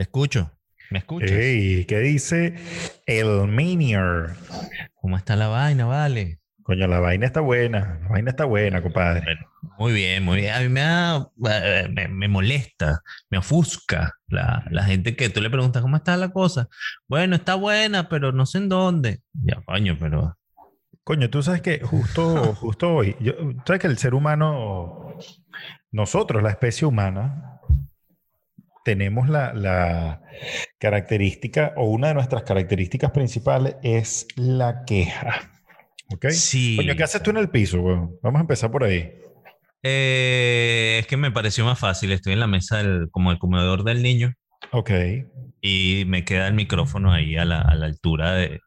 Te 0.00 0.04
escucho. 0.04 0.50
¿Me 0.90 1.00
escuchas? 1.00 1.30
Ey, 1.30 1.84
¿qué 1.84 1.98
dice 1.98 2.54
el 3.04 3.46
Minier? 3.48 4.30
¿Cómo 4.94 5.18
está 5.18 5.36
la 5.36 5.48
vaina, 5.48 5.84
vale? 5.84 6.38
Coño, 6.62 6.86
la 6.86 7.00
vaina 7.00 7.26
está 7.26 7.42
buena. 7.42 7.98
La 8.04 8.08
vaina 8.08 8.30
está 8.30 8.46
buena, 8.46 8.80
compadre. 8.80 9.36
Muy 9.78 9.92
bien, 9.92 10.24
muy 10.24 10.38
bien. 10.38 10.54
A 10.54 10.60
mí 10.60 10.70
me, 10.70 10.80
da- 10.80 11.28
eh, 11.50 11.88
me, 11.90 12.08
me 12.08 12.28
molesta, 12.28 13.02
me 13.28 13.36
ofusca 13.36 14.14
la, 14.28 14.64
la 14.70 14.84
gente 14.84 15.14
que 15.16 15.28
tú 15.28 15.42
le 15.42 15.50
preguntas 15.50 15.82
cómo 15.82 15.98
está 15.98 16.16
la 16.16 16.30
cosa. 16.30 16.66
Bueno, 17.06 17.36
está 17.36 17.56
buena, 17.56 18.08
pero 18.08 18.32
no 18.32 18.46
sé 18.46 18.56
en 18.56 18.70
dónde. 18.70 19.20
Ya, 19.34 19.60
coño, 19.66 19.98
pero 20.00 20.38
Coño, 21.04 21.28
tú 21.28 21.42
sabes 21.42 21.60
que 21.60 21.80
justo, 21.80 22.54
justo 22.54 22.94
hoy, 22.94 23.16
yo, 23.20 23.34
sabes 23.66 23.82
que 23.82 23.86
el 23.86 23.98
ser 23.98 24.14
humano, 24.14 25.14
nosotros, 25.92 26.42
la 26.42 26.48
especie 26.48 26.86
humana, 26.86 27.59
tenemos 28.90 29.28
la, 29.28 29.54
la 29.54 30.20
característica, 30.78 31.74
o 31.76 31.84
una 31.84 32.08
de 32.08 32.14
nuestras 32.14 32.42
características 32.42 33.12
principales 33.12 33.76
es 33.84 34.26
la 34.34 34.84
queja. 34.84 35.48
¿Ok? 36.12 36.30
sí. 36.30 36.74
Coño, 36.74 36.96
¿qué 36.96 37.04
haces 37.04 37.22
tú 37.22 37.30
en 37.30 37.36
el 37.36 37.50
piso? 37.50 37.80
Vamos 38.20 38.40
a 38.40 38.40
empezar 38.40 38.68
por 38.72 38.82
ahí. 38.82 39.12
Eh, 39.84 40.96
es 40.98 41.06
que 41.06 41.16
me 41.16 41.30
pareció 41.30 41.64
más 41.64 41.78
fácil. 41.78 42.10
Estoy 42.10 42.32
en 42.32 42.40
la 42.40 42.48
mesa 42.48 42.78
del, 42.78 43.08
como 43.12 43.30
el 43.30 43.38
comedor 43.38 43.84
del 43.84 44.02
niño 44.02 44.34
Ok. 44.72 44.90
y 45.60 46.02
me 46.08 46.24
queda 46.24 46.48
el 46.48 46.54
micrófono 46.54 47.12
ahí 47.12 47.36
a 47.36 47.44
la, 47.44 47.60
a 47.60 47.76
la 47.76 47.86
altura 47.86 48.32
de, 48.34 48.58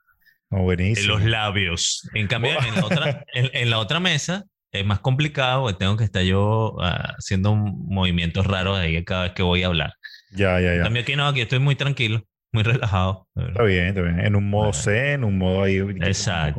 los 0.49 1.21
labios. 1.21 2.09
En 2.13 2.27
cambio, 2.27 2.51
en 2.65 2.75
la 2.75 2.85
otra, 2.85 3.25
en, 3.33 3.49
en 3.51 3.69
la 3.69 3.79
otra 3.79 3.99
mesa 3.99 4.45
es 4.73 4.85
más 4.85 4.99
complicado 4.99 5.73
tengo 5.77 5.95
que 5.95 6.03
estar 6.03 6.23
yo 6.23 6.75
ah, 6.81 7.13
haciendo 7.17 7.55
movimientos 7.55 8.45
raros 8.45 8.77
ahí 8.77 9.03
cada 9.05 9.23
vez 9.23 9.33
que 9.33 9.43
voy 9.43 9.63
a 9.63 9.67
hablar. 9.67 9.93
Ya, 10.35 10.59
ya, 10.59 10.75
ya. 10.75 10.83
cambio, 10.83 11.01
aquí 11.01 11.15
no, 11.15 11.27
aquí 11.27 11.41
estoy 11.41 11.59
muy 11.59 11.75
tranquilo, 11.75 12.25
muy 12.51 12.63
relajado. 12.63 13.27
Está 13.35 13.63
bien, 13.63 13.87
está 13.87 14.01
bien. 14.01 14.19
En 14.19 14.35
un 14.35 14.49
modo 14.49 14.71
Bueno. 14.71 14.83
zen, 14.83 15.23
un 15.23 15.37
modo 15.37 15.63
ahí 15.63 15.79
un 15.79 15.99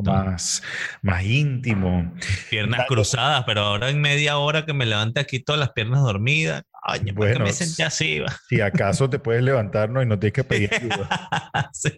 más, 0.05 0.63
más 1.03 1.25
íntimo. 1.25 2.15
Piernas 2.51 2.87
cruzadas, 2.87 3.45
pero 3.47 3.63
ahora 3.63 3.91
en 3.91 4.01
media 4.01 4.39
hora 4.39 4.65
que 4.65 4.73
me 4.73 4.87
levante 4.87 5.21
aquí 5.21 5.41
todas 5.41 5.59
las 5.59 5.71
piernas 5.73 6.03
dormidas. 6.03 6.63
Ay, 6.87 7.01
¿por 7.01 7.07
qué 7.07 7.13
Bueno, 7.39 7.45
me 7.47 7.53
senté 7.53 7.83
así? 7.83 8.23
Si 8.49 8.61
acaso 8.61 9.09
te 9.09 9.19
puedes 9.19 9.43
levantarnos 9.43 10.03
y 10.03 10.07
no 10.07 10.19
tienes 10.19 10.35
que 10.35 10.45
pedir 10.45 10.71
ayuda. 10.75 11.09
sí, 11.73 11.91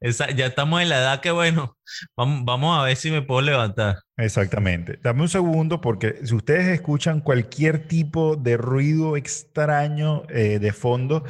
esa- 0.00 0.30
ya 0.30 0.46
estamos 0.46 0.80
en 0.80 0.88
la 0.88 0.98
edad 0.98 1.20
que, 1.20 1.30
bueno, 1.30 1.76
vamos, 2.16 2.44
vamos 2.44 2.78
a 2.78 2.84
ver 2.84 2.96
si 2.96 3.10
me 3.10 3.20
puedo 3.22 3.42
levantar. 3.42 3.96
Exactamente. 4.16 4.98
Dame 5.02 5.22
un 5.22 5.28
segundo 5.28 5.80
porque 5.82 6.20
si 6.24 6.34
ustedes 6.34 6.68
escuchan 6.68 7.20
cualquier 7.20 7.86
tipo 7.86 8.36
de 8.36 8.56
ruido 8.56 9.16
extraño 9.16 10.22
eh, 10.30 10.58
de 10.58 10.72
fondo, 10.72 11.24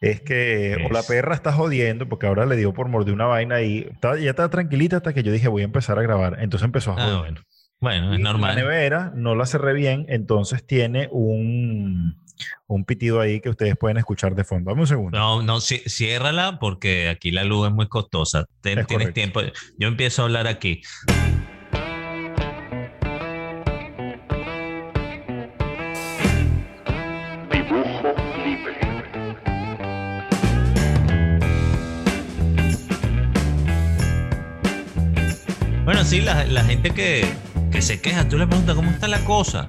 es 0.00 0.20
que 0.20 0.76
o 0.84 0.92
la 0.92 1.00
Es. 1.00 1.06
perra 1.06 1.34
está 1.36 1.52
jodiendo 1.52 2.08
porque 2.08 2.26
ahora 2.26 2.46
le 2.46 2.56
dio 2.56 2.74
por 2.74 2.88
morder 2.88 3.14
una 3.14 3.26
vaina 3.26 3.62
y 3.62 3.86
estaba- 3.92 4.18
ya 4.18 4.30
estaba 4.30 4.50
tranquilita 4.50 4.96
hasta 4.96 5.12
que 5.14 5.22
yo 5.22 5.30
dije 5.32 5.46
voy 5.48 5.62
a 5.62 5.66
empezar 5.66 5.98
a 5.98 6.02
grabar. 6.02 6.36
Entonces 6.40 6.64
empezó 6.66 6.90
a 6.92 6.94
joder. 6.94 7.10
Ah, 7.14 7.18
bueno. 7.20 7.40
Bueno, 7.80 8.12
es 8.14 8.18
Y 8.20 8.22
La 8.22 8.30
normal. 8.32 8.56
nevera 8.56 9.12
no 9.14 9.34
la 9.34 9.44
cerré 9.46 9.74
bien, 9.74 10.06
entonces 10.08 10.66
tiene 10.66 11.08
un, 11.12 12.23
un 12.66 12.84
pitido 12.84 13.20
ahí 13.20 13.40
que 13.40 13.50
ustedes 13.50 13.76
pueden 13.76 13.96
escuchar 13.98 14.34
de 14.34 14.44
fondo. 14.44 14.70
Dame 14.70 14.82
un 14.82 14.86
segundo. 14.86 15.18
No, 15.18 15.42
no, 15.42 15.56
ci- 15.58 15.82
ciérrala 15.88 16.58
porque 16.58 17.08
aquí 17.08 17.30
la 17.30 17.44
luz 17.44 17.68
es 17.68 17.72
muy 17.74 17.88
costosa. 17.88 18.46
Ten- 18.60 18.78
Es 18.80 18.86
tienes 18.86 19.08
correcto. 19.08 19.14
tiempo. 19.14 19.40
Yo 19.78 19.88
empiezo 19.88 20.22
a 20.22 20.24
hablar 20.26 20.46
aquí. 20.46 20.80
Dibujo 27.50 28.14
libre. 28.44 28.74
Bueno, 35.84 36.04
sí, 36.04 36.20
la, 36.20 36.44
la 36.46 36.64
gente 36.64 36.90
que, 36.90 37.24
que 37.70 37.82
se 37.82 38.00
queja, 38.00 38.28
tú 38.28 38.38
le 38.38 38.46
preguntas 38.46 38.74
cómo 38.74 38.90
está 38.90 39.06
la 39.08 39.22
cosa. 39.24 39.68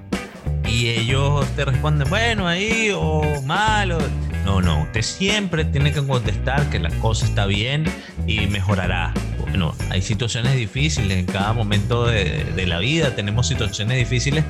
Y 0.68 0.88
ellos 0.88 1.46
te 1.54 1.64
responden, 1.64 2.08
bueno, 2.08 2.46
ahí 2.46 2.90
o 2.94 3.42
mal. 3.42 3.92
o-". 3.92 3.98
No, 4.44 4.60
no, 4.60 4.82
usted 4.82 5.02
siempre 5.02 5.64
tiene 5.64 5.92
que 5.92 6.04
contestar 6.06 6.68
que 6.70 6.78
la 6.78 6.90
cosa 7.00 7.26
está 7.26 7.46
bien 7.46 7.84
y 8.26 8.46
mejorará. 8.46 9.12
Bueno, 9.40 9.74
hay 9.90 10.02
situaciones 10.02 10.56
difíciles 10.56 11.18
en 11.18 11.26
cada 11.26 11.52
momento 11.52 12.06
de, 12.06 12.44
de 12.44 12.66
la 12.66 12.78
vida, 12.78 13.14
tenemos 13.14 13.46
situaciones 13.48 13.96
difíciles 13.96 14.44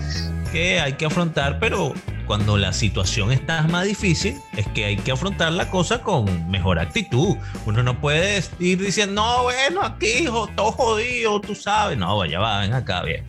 que 0.52 0.80
hay 0.80 0.94
que 0.94 1.06
afrontar, 1.06 1.58
pero 1.58 1.92
cuando 2.26 2.56
la 2.56 2.72
situación 2.72 3.30
está 3.32 3.62
más 3.62 3.84
difícil, 3.84 4.36
es 4.56 4.66
que 4.68 4.84
hay 4.84 4.96
que 4.96 5.12
afrontar 5.12 5.52
la 5.52 5.70
cosa 5.70 6.00
con 6.02 6.50
mejor 6.50 6.78
actitud. 6.78 7.36
Uno 7.66 7.82
no 7.82 8.00
puede 8.00 8.42
ir 8.58 8.80
diciendo, 8.80 9.22
no, 9.22 9.44
bueno, 9.44 9.82
aquí, 9.82 10.24
hijo, 10.24 10.48
todo 10.56 10.72
jodido, 10.72 11.40
tú 11.40 11.54
sabes. 11.54 11.96
No, 11.96 12.18
vaya, 12.18 12.38
va, 12.40 12.60
ven 12.60 12.74
acá, 12.74 13.02
bien. 13.02 13.24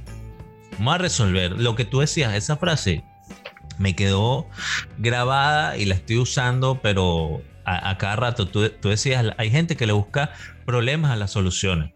Vamos 0.78 0.96
a 0.96 0.98
resolver. 1.00 1.52
Lo 1.54 1.76
que 1.76 1.86
tú 1.86 2.00
decías, 2.00 2.34
esa 2.36 2.58
frase 2.58 3.04
me 3.80 3.96
quedó 3.96 4.48
grabada 4.98 5.78
y 5.78 5.86
la 5.86 5.96
estoy 5.96 6.18
usando, 6.18 6.80
pero 6.82 7.42
a, 7.66 7.90
a 7.90 7.98
cada 7.98 8.16
rato. 8.16 8.48
Tú, 8.48 8.70
tú 8.70 8.90
decías, 8.90 9.26
hay 9.38 9.50
gente 9.52 9.76
que 9.76 9.86
le 9.86 9.94
busca 9.94 10.32
problemas 10.66 11.12
a 11.12 11.16
las 11.16 11.32
soluciones. 11.32 11.92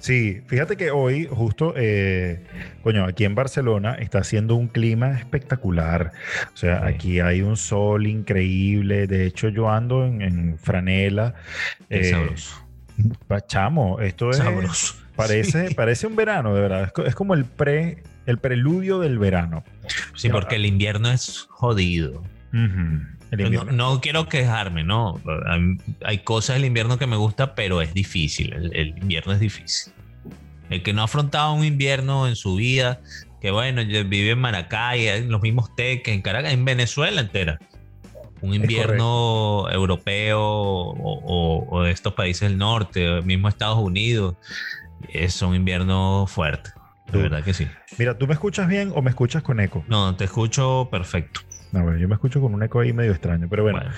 Sí, 0.00 0.42
fíjate 0.46 0.76
que 0.76 0.92
hoy 0.92 1.26
justo, 1.28 1.74
eh, 1.76 2.44
coño, 2.84 3.04
aquí 3.04 3.24
en 3.24 3.34
Barcelona 3.34 3.94
está 3.94 4.18
haciendo 4.20 4.54
un 4.54 4.68
clima 4.68 5.18
espectacular. 5.18 6.12
O 6.54 6.56
sea, 6.56 6.82
Sí. 6.86 6.94
aquí 6.94 7.20
hay 7.20 7.42
un 7.42 7.56
sol 7.56 8.06
increíble. 8.06 9.08
De 9.08 9.26
hecho, 9.26 9.48
yo 9.48 9.68
ando 9.68 10.04
en, 10.04 10.22
en 10.22 10.58
franela. 10.58 11.34
Eh, 11.90 12.04
sabroso. 12.04 12.64
Chamo, 13.48 13.98
esto 14.00 14.30
es... 14.30 14.36
Sabroso. 14.36 14.94
Parece, 15.18 15.68
Sí. 15.68 15.74
parece 15.74 16.06
un 16.06 16.16
verano, 16.16 16.54
de 16.54 16.60
verdad. 16.60 16.82
Es, 16.84 16.92
co- 16.92 17.04
es 17.04 17.14
como 17.14 17.34
el 17.34 17.44
pre, 17.44 18.02
el 18.26 18.38
preludio 18.38 19.00
del 19.00 19.18
verano. 19.18 19.64
Sí, 20.14 20.28
porque 20.30 20.54
el 20.56 20.64
invierno 20.64 21.10
es 21.10 21.46
jodido. 21.50 22.22
Ujú, 22.52 23.02
el 23.32 23.38
No, 23.38 23.44
invierno. 23.46 23.72
no 23.72 24.00
quiero 24.00 24.28
quejarme, 24.28 24.84
¿no? 24.84 25.20
Hay- 25.46 25.76
Hay 26.04 26.18
cosas 26.20 26.56
del 26.56 26.64
invierno 26.64 26.98
que 26.98 27.06
me 27.06 27.16
gusta, 27.16 27.54
pero 27.54 27.82
es 27.82 27.92
difícil. 27.92 28.52
El, 28.52 28.74
el 28.76 28.88
invierno 28.98 29.32
es 29.32 29.40
difícil. 29.40 29.92
El 30.70 30.82
que 30.82 30.92
no 30.92 31.02
ha 31.02 31.04
afrontado 31.06 31.52
un 31.52 31.64
invierno 31.64 32.28
en 32.28 32.36
su 32.36 32.54
vida, 32.56 33.00
que 33.40 33.50
bueno, 33.50 33.82
yo 33.82 34.04
vive 34.04 34.30
en 34.30 34.38
Maracay, 34.38 35.08
en 35.08 35.30
los 35.30 35.40
mismos 35.42 35.74
teques, 35.74 36.14
en 36.14 36.22
Caracas, 36.22 36.52
en 36.52 36.64
Venezuela 36.64 37.20
entera. 37.20 37.58
Un 38.40 38.54
invierno 38.54 39.66
europeo 39.70 40.40
o, 40.40 40.92
o- 40.92 41.66
o 41.76 41.82
de 41.82 41.90
estos 41.90 42.14
países 42.14 42.48
del 42.48 42.56
norte, 42.58 43.08
o 43.08 43.22
mismo 43.22 43.48
Estados 43.48 43.78
Unidos, 43.78 44.36
es 45.12 45.40
un 45.42 45.54
invierno 45.54 46.26
fuerte. 46.26 46.70
De 47.12 47.22
verdad 47.22 47.42
que 47.42 47.54
sí. 47.54 47.66
Mira, 47.98 48.18
¿tú 48.18 48.26
me 48.26 48.34
escuchas 48.34 48.68
bien 48.68 48.92
o 48.94 49.00
me 49.00 49.10
escuchas 49.10 49.42
con 49.42 49.60
eco? 49.60 49.82
No, 49.88 50.14
te 50.14 50.24
escucho 50.24 50.88
perfecto. 50.90 51.40
No, 51.72 51.82
bueno, 51.82 51.98
yo 51.98 52.08
me 52.08 52.14
escucho 52.14 52.40
con 52.40 52.54
un 52.54 52.62
eco 52.62 52.80
ahí 52.80 52.92
medio 52.92 53.12
extraño, 53.12 53.48
pero 53.48 53.62
bueno. 53.62 53.78
Bueno, 53.78 53.94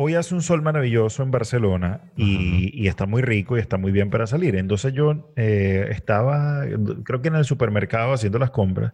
Hoy 0.00 0.14
hace 0.14 0.32
un 0.32 0.42
sol 0.42 0.62
maravilloso 0.62 1.24
en 1.24 1.32
Barcelona 1.32 2.02
y, 2.16 2.70
y 2.72 2.86
está 2.86 3.04
muy 3.04 3.20
rico 3.20 3.56
y 3.56 3.60
está 3.60 3.78
muy 3.78 3.90
bien 3.90 4.10
para 4.10 4.28
salir. 4.28 4.54
Entonces 4.54 4.92
yo 4.92 5.32
eh, 5.34 5.88
estaba, 5.90 6.64
creo 7.02 7.20
que 7.20 7.26
en 7.26 7.34
el 7.34 7.44
supermercado 7.44 8.12
haciendo 8.12 8.38
las 8.38 8.52
compras 8.52 8.92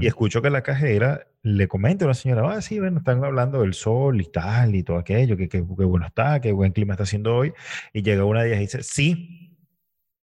y 0.00 0.06
escucho 0.06 0.40
que 0.40 0.48
la 0.48 0.62
cajera 0.62 1.26
le 1.42 1.68
comenta 1.68 2.06
a 2.06 2.08
una 2.08 2.14
señora, 2.14 2.50
ah, 2.50 2.62
sí, 2.62 2.78
bueno, 2.78 3.00
están 3.00 3.22
hablando 3.22 3.60
del 3.60 3.74
sol 3.74 4.22
y 4.22 4.24
tal 4.24 4.74
y 4.74 4.82
todo 4.82 4.96
aquello, 4.96 5.36
que, 5.36 5.50
que, 5.50 5.58
que 5.58 5.84
bueno 5.84 6.06
está, 6.06 6.40
que 6.40 6.50
buen 6.52 6.72
clima 6.72 6.94
está 6.94 7.02
haciendo 7.02 7.36
hoy. 7.36 7.52
Y 7.92 8.00
llega 8.00 8.24
una 8.24 8.42
de 8.42 8.48
ellas 8.48 8.58
y 8.58 8.62
dice, 8.62 8.82
sí, 8.82 9.51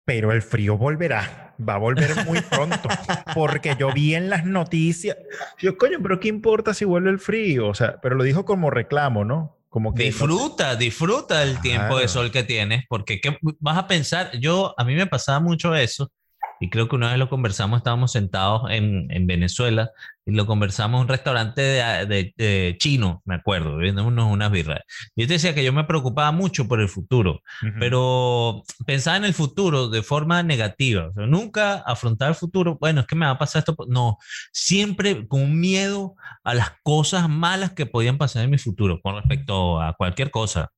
pero 0.07 0.31
el 0.31 0.41
frío 0.41 0.77
volverá, 0.77 1.53
va 1.59 1.73
a 1.75 1.77
volver 1.77 2.25
muy 2.25 2.39
pronto, 2.39 2.87
porque 3.35 3.75
yo 3.77 3.91
vi 3.91 4.15
en 4.15 4.29
las 4.29 4.45
noticias. 4.45 5.17
Yo, 5.59 5.77
coño, 5.77 5.97
pero 6.01 6.17
¿qué 6.21 6.29
importa 6.29 6.73
si 6.73 6.85
vuelve 6.85 7.09
el 7.09 7.19
frío? 7.19 7.67
O 7.67 7.73
sea, 7.73 7.99
pero 8.01 8.15
lo 8.15 8.23
dijo 8.23 8.45
como 8.45 8.69
reclamo, 8.69 9.25
¿no? 9.25 9.57
Como 9.67 9.93
que 9.93 10.03
no- 10.03 10.05
Disfruta, 10.05 10.77
disfruta 10.77 11.41
del 11.41 11.59
tiempo 11.59 11.99
de 11.99 12.07
sol 12.07 12.31
que 12.31 12.43
tienes, 12.43 12.85
porque 12.87 13.19
¿qué 13.19 13.37
vas 13.59 13.77
a 13.77 13.85
pensar? 13.87 14.31
Yo, 14.39 14.73
a 14.77 14.85
mí 14.85 14.95
me 14.95 15.07
pasaba 15.07 15.41
mucho 15.41 15.75
eso, 15.75 16.09
y 16.59 16.69
creo 16.69 16.87
que 16.87 16.95
una 16.95 17.09
vez 17.09 17.17
lo 17.19 17.29
conversamos, 17.29 17.77
estábamos 17.77 18.11
sentados 18.11 18.63
en, 18.69 19.07
en 19.11 19.27
Venezuela, 19.27 19.91
y 20.25 20.31
lo 20.31 20.45
conversamos 20.45 20.97
en 20.97 21.01
un 21.03 21.07
restaurante 21.07 21.61
de, 21.61 22.05
de- 22.05 22.33
de 22.35 22.75
chino, 22.79 23.21
me 23.23 23.35
acuerdo, 23.35 23.77
viéndonos 23.77 24.29
unas 24.29 24.51
birras. 24.51 24.81
Y 25.15 25.21
yo 25.21 25.27
te 25.27 25.33
decía 25.33 25.55
que 25.55 25.63
yo 25.63 25.71
me 25.71 25.85
preocupaba 25.85 26.31
mucho 26.33 26.67
por 26.67 26.81
el 26.81 26.89
futuro, 26.89 27.41
Ujú. 27.63 27.71
pero 27.79 28.63
pensaba 28.85 29.15
en 29.15 29.23
el 29.23 29.33
futuro 29.33 29.87
de 29.87 30.03
forma 30.03 30.43
negativa. 30.43 31.07
O 31.09 31.13
sea, 31.13 31.27
nunca 31.27 31.75
afrontar 31.75 32.27
el 32.29 32.35
futuro, 32.35 32.77
bueno, 32.79 33.01
es 33.01 33.07
que 33.07 33.15
me 33.15 33.25
va 33.25 33.31
a 33.33 33.37
pasar 33.37 33.59
esto. 33.59 33.77
No, 33.87 34.17
siempre 34.51 35.27
con 35.27 35.57
miedo 35.59 36.15
a 36.43 36.53
las 36.53 36.71
cosas 36.83 37.29
malas 37.29 37.71
que 37.71 37.85
podían 37.85 38.17
pasar 38.17 38.43
en 38.43 38.49
mi 38.49 38.57
futuro 38.57 38.99
con 39.01 39.15
respecto 39.15 39.81
a 39.81 39.93
cualquier 39.93 40.29
cosa 40.31 40.71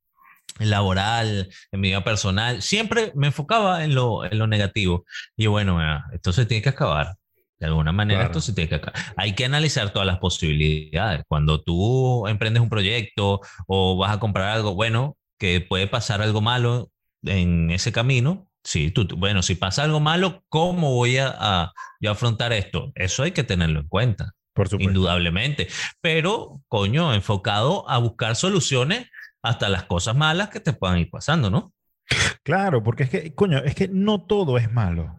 laboral, 0.67 1.49
en 1.71 1.79
mi 1.79 1.89
vida 1.89 2.03
personal. 2.03 2.61
Siempre 2.61 3.11
me 3.15 3.27
enfocaba 3.27 3.83
en 3.83 3.95
lo, 3.95 4.25
en 4.25 4.37
lo 4.37 4.47
negativo. 4.47 5.05
Y 5.37 5.47
bueno, 5.47 5.79
ah, 5.79 6.05
esto 6.13 6.33
se 6.33 6.45
tiene 6.45 6.61
que 6.61 6.69
acabar. 6.69 7.15
De 7.59 7.65
alguna 7.67 7.91
manera 7.91 8.19
Claro. 8.21 8.31
esto 8.31 8.41
se 8.41 8.53
tiene 8.53 8.69
que 8.69 8.75
acá. 8.75 8.93
Hay 9.17 9.33
que 9.35 9.45
analizar 9.45 9.91
todas 9.91 10.05
las 10.05 10.19
posibilidades. 10.19 11.23
Cuando 11.27 11.61
tú 11.61 12.27
emprendes 12.27 12.61
un 12.63 12.69
proyecto 12.69 13.41
o 13.67 13.97
vas 13.97 14.11
a 14.13 14.19
comprar 14.19 14.49
algo, 14.49 14.75
bueno, 14.75 15.17
que 15.37 15.61
puede 15.61 15.87
pasar 15.87 16.21
algo 16.21 16.41
malo 16.41 16.89
en 17.23 17.69
ese 17.71 17.91
camino. 17.91 18.49
Sí, 18.63 18.91
tú, 18.91 19.07
bueno, 19.17 19.41
si 19.41 19.55
pasa 19.55 19.83
algo 19.83 19.99
malo, 19.99 20.43
¿cómo 20.49 20.93
voy 20.93 21.17
a, 21.17 21.33
a- 21.37 21.73
yo 22.01 22.09
a 22.09 22.13
afrontar 22.13 22.53
esto? 22.53 22.91
Eso 22.95 23.23
hay 23.23 23.31
que 23.31 23.43
tenerlo 23.43 23.79
en 23.81 23.87
cuenta, 23.87 24.33
Por 24.53 24.67
supuesto. 24.69 24.89
indudablemente. 24.91 25.67
Pero, 26.01 26.61
coño, 26.67 27.13
enfocado 27.13 27.89
a 27.89 27.97
buscar 27.97 28.35
soluciones 28.35 29.07
hasta 29.41 29.69
las 29.69 29.83
cosas 29.85 30.15
malas 30.15 30.49
que 30.49 30.59
te 30.59 30.73
puedan 30.73 30.97
ir 30.99 31.09
pasando, 31.09 31.49
¿no? 31.49 31.73
Claro, 32.43 32.83
porque 32.83 33.03
es 33.03 33.09
que, 33.09 33.35
coño, 33.35 33.59
es 33.59 33.75
que 33.75 33.87
no 33.87 34.21
todo 34.25 34.57
es 34.57 34.71
malo. 34.71 35.15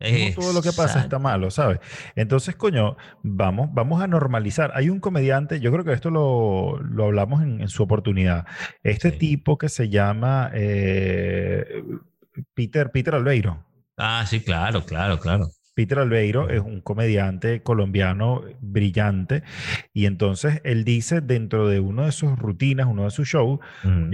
No 0.00 0.32
todo 0.34 0.52
lo 0.54 0.62
que 0.62 0.72
pasa 0.72 1.00
está 1.00 1.18
malo, 1.18 1.50
¿sabes? 1.50 1.78
Entonces, 2.16 2.56
coño, 2.56 2.96
vamos, 3.22 3.68
vamos 3.72 4.00
a 4.02 4.06
normalizar. 4.06 4.72
Hay 4.74 4.88
un 4.88 4.98
comediante, 4.98 5.60
yo 5.60 5.70
creo 5.72 5.84
que 5.84 5.92
esto 5.92 6.10
lo, 6.10 6.78
lo 6.82 7.04
hablamos 7.04 7.42
en, 7.42 7.60
en 7.60 7.68
su 7.68 7.82
oportunidad. 7.82 8.46
Este 8.82 9.10
Sí. 9.10 9.18
tipo 9.18 9.58
que 9.58 9.68
se 9.68 9.90
llama 9.90 10.50
eh, 10.54 11.82
Peter, 12.54 12.90
Peter 12.90 13.14
Albeiro. 13.14 13.66
Ah, 13.96 14.24
sí, 14.26 14.40
claro, 14.42 14.84
claro, 14.84 15.18
claro. 15.20 15.48
Peter 15.80 15.98
Albeiro 15.98 16.50
es 16.50 16.60
un 16.60 16.82
comediante 16.82 17.62
colombiano 17.62 18.42
brillante 18.60 19.42
y 19.94 20.04
entonces 20.04 20.60
él 20.62 20.84
dice 20.84 21.22
dentro 21.22 21.68
de 21.68 21.80
una 21.80 22.04
de 22.04 22.12
sus 22.12 22.38
rutinas, 22.38 22.86
uno 22.86 23.04
de 23.04 23.10
sus 23.10 23.28
shows, 23.28 23.60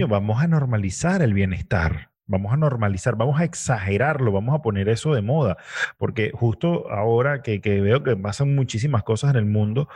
vamos 0.07 0.41
a 0.41 0.47
normalizar 0.47 1.21
el 1.21 1.33
bienestar. 1.33 2.11
Vamos 2.25 2.53
a 2.53 2.57
normalizar, 2.57 3.17
vamos 3.17 3.41
a 3.41 3.43
exagerarlo, 3.43 4.31
vamos 4.31 4.55
a 4.55 4.61
poner 4.61 4.87
eso 4.87 5.13
de 5.13 5.21
moda. 5.21 5.57
Porque 5.97 6.31
justo 6.33 6.89
ahora 6.89 7.41
que, 7.41 7.59
que 7.59 7.81
veo 7.81 8.01
que 8.01 8.15
pasan 8.15 8.55
muchísimas 8.55 9.03
cosas 9.03 9.31
en 9.31 9.35
el 9.35 9.45
mundo, 9.45 9.89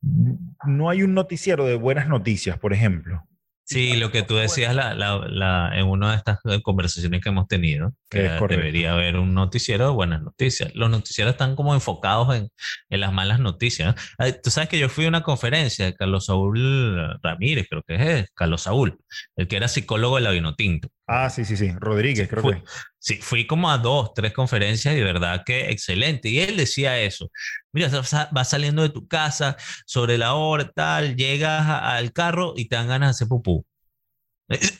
no 0.00 0.88
hay 0.88 1.02
un 1.02 1.12
noticiero 1.12 1.66
de 1.66 1.74
buenas 1.74 2.08
noticias, 2.08 2.58
por 2.58 2.72
ejemplo. 2.72 3.28
Sí, 3.70 3.96
lo 3.98 4.10
que 4.10 4.22
tú 4.22 4.34
decías 4.36 4.74
la, 4.74 4.94
la- 4.94 5.26
la- 5.28 5.70
en 5.78 5.86
una 5.86 6.12
de 6.12 6.16
estas 6.16 6.38
conversaciones 6.62 7.20
que 7.20 7.28
hemos 7.28 7.46
tenido, 7.48 7.92
que 8.08 8.22
debería 8.56 8.92
haber 8.94 9.16
un 9.16 9.34
noticiero 9.34 9.84
de 9.88 9.92
buenas 9.92 10.22
noticias. 10.22 10.74
Los 10.74 10.88
noticieros 10.88 11.32
están 11.32 11.54
como 11.54 11.74
enfocados 11.74 12.34
en, 12.34 12.48
en 12.88 13.00
las 13.00 13.12
malas 13.12 13.40
noticias. 13.40 13.94
Tú 14.42 14.50
sabes 14.50 14.70
que 14.70 14.78
yo 14.78 14.88
fui 14.88 15.04
a 15.04 15.08
una 15.08 15.22
conferencia 15.22 15.84
de 15.84 15.94
Carlos 15.94 16.26
Saúl 16.26 17.18
Ramírez, 17.22 17.66
creo 17.68 17.82
que 17.86 18.20
es 18.20 18.30
Carlos 18.34 18.62
Saúl, 18.62 18.98
el 19.36 19.48
que 19.48 19.56
era 19.56 19.68
psicólogo 19.68 20.16
de 20.16 20.22
la 20.22 20.30
Vinotinto. 20.30 20.88
Ah, 21.06 21.28
sí, 21.30 21.44
sí, 21.44 21.56
sí. 21.56 21.72
Rodríguez, 21.78 22.28
creo 22.28 22.42
fue- 22.42 22.54
que. 22.62 22.64
Sí, 23.08 23.16
fui 23.22 23.46
como 23.46 23.70
a 23.70 23.78
dos, 23.78 24.12
tres 24.14 24.32
conferencias 24.34 24.94
y 24.94 24.98
de 24.98 25.04
verdad 25.04 25.42
que 25.46 25.70
excelente. 25.70 26.28
Y 26.28 26.40
él 26.40 26.56
decía 26.58 27.00
eso. 27.00 27.30
Mira, 27.72 27.90
vas 28.32 28.48
saliendo 28.50 28.82
de 28.82 28.90
tu 28.90 29.08
casa 29.08 29.56
sobre 29.86 30.18
la 30.18 30.34
hora, 30.34 30.70
tal, 30.74 31.16
llegas 31.16 31.66
al 31.66 32.12
carro 32.12 32.52
y 32.56 32.68
te 32.68 32.76
dan 32.76 32.88
ganas 32.88 33.08
de 33.08 33.10
hacer 33.12 33.28
pupú. 33.28 33.64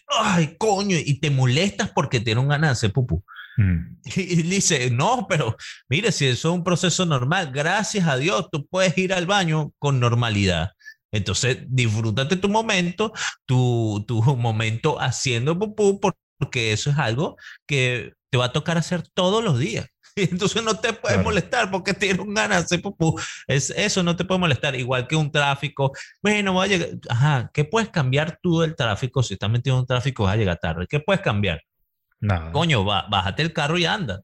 Ay, 0.08 0.56
coño, 0.58 0.96
y 0.98 1.20
te 1.20 1.30
molestas 1.30 1.90
porque 1.94 2.18
te 2.20 2.26
dieron 2.26 2.48
ganas 2.48 2.70
de 2.70 2.72
hacer 2.72 2.92
pupú. 2.92 3.24
Mm, 3.56 3.96
Y 4.16 4.42
dice, 4.42 4.90
no, 4.90 5.26
pero 5.28 5.56
mire, 5.88 6.12
si 6.12 6.26
eso 6.26 6.48
es 6.50 6.54
un 6.54 6.64
proceso 6.64 7.04
normal, 7.06 7.50
gracias 7.52 8.06
a 8.08 8.16
Dios, 8.16 8.48
tú 8.50 8.66
puedes 8.66 8.96
ir 8.98 9.12
al 9.12 9.26
baño 9.26 9.72
con 9.78 10.00
normalidad. 10.00 10.70
Entonces, 11.12 11.58
disfrútate 11.68 12.36
tu 12.36 12.48
momento, 12.48 13.12
tu, 13.46 14.04
tu 14.06 14.22
momento 14.36 15.00
haciendo 15.00 15.58
pupú, 15.58 16.00
por- 16.00 16.14
porque 16.38 16.72
eso 16.72 16.90
es 16.90 16.98
algo 16.98 17.36
que 17.66 18.12
te 18.30 18.38
va 18.38 18.46
a 18.46 18.52
tocar 18.52 18.76
hacer 18.78 19.02
todos 19.14 19.42
los 19.42 19.58
días. 19.58 19.86
Entonces 20.16 20.62
no 20.62 20.74
te 20.78 20.92
puedes 20.92 21.16
Claro. 21.16 21.22
molestar 21.22 21.70
porque 21.70 21.94
tienes 21.94 22.24
ganas 22.26 22.58
de 22.58 22.64
hacer 22.64 22.82
pupú. 22.82 23.18
Es, 23.46 23.70
eso 23.70 24.02
no 24.02 24.16
te 24.16 24.24
puede 24.24 24.40
molestar, 24.40 24.74
igual 24.74 25.06
que 25.06 25.16
un 25.16 25.30
tráfico. 25.30 25.92
Bueno, 26.22 26.52
voy 26.52 26.64
a 26.66 26.68
llegar. 26.68 26.88
Ajá, 27.08 27.50
¿qué 27.54 27.64
puedes 27.64 27.88
cambiar 27.90 28.38
tú 28.42 28.60
del 28.60 28.74
tráfico? 28.74 29.22
Si 29.22 29.34
estás 29.34 29.50
metido 29.50 29.76
en 29.76 29.80
un 29.80 29.86
tráfico, 29.86 30.24
vas 30.24 30.34
a 30.34 30.36
llegar 30.36 30.58
tarde. 30.58 30.86
¿Qué 30.88 31.00
puedes 31.00 31.22
cambiar? 31.22 31.62
Nada. 32.20 32.50
Coño, 32.52 32.84
ba- 32.84 33.06
bájate 33.08 33.42
el 33.42 33.52
carro 33.52 33.78
y 33.78 33.84
anda. 33.86 34.20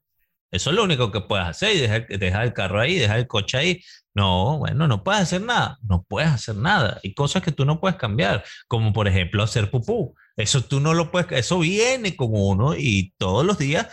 Eso 0.50 0.70
es 0.70 0.76
lo 0.76 0.84
único 0.84 1.10
que 1.10 1.20
puedes 1.20 1.46
hacer 1.46 1.74
y 1.76 1.80
dejar, 1.80 2.06
dejar 2.06 2.44
el 2.44 2.52
carro 2.52 2.80
ahí, 2.80 2.96
dejar 2.96 3.18
el 3.18 3.26
coche 3.26 3.56
ahí. 3.58 3.80
No, 4.14 4.58
bueno, 4.58 4.86
no 4.86 5.02
puedes 5.02 5.22
hacer 5.22 5.42
nada. 5.42 5.78
No 5.82 6.04
puedes 6.08 6.30
hacer 6.30 6.56
nada. 6.56 7.00
Hay 7.02 7.14
cosas 7.14 7.42
que 7.42 7.50
tú 7.52 7.64
no 7.64 7.80
puedes 7.80 7.96
cambiar, 7.96 8.44
como 8.68 8.92
por 8.92 9.08
ejemplo 9.08 9.42
hacer 9.42 9.70
pupú. 9.70 10.14
Eso 10.36 10.62
tú 10.62 10.80
no 10.80 10.94
lo 10.94 11.10
puedes, 11.10 11.30
eso 11.32 11.58
viene 11.58 12.16
con 12.16 12.28
uno 12.32 12.74
y 12.76 13.12
todos 13.18 13.44
los 13.44 13.58
días, 13.58 13.88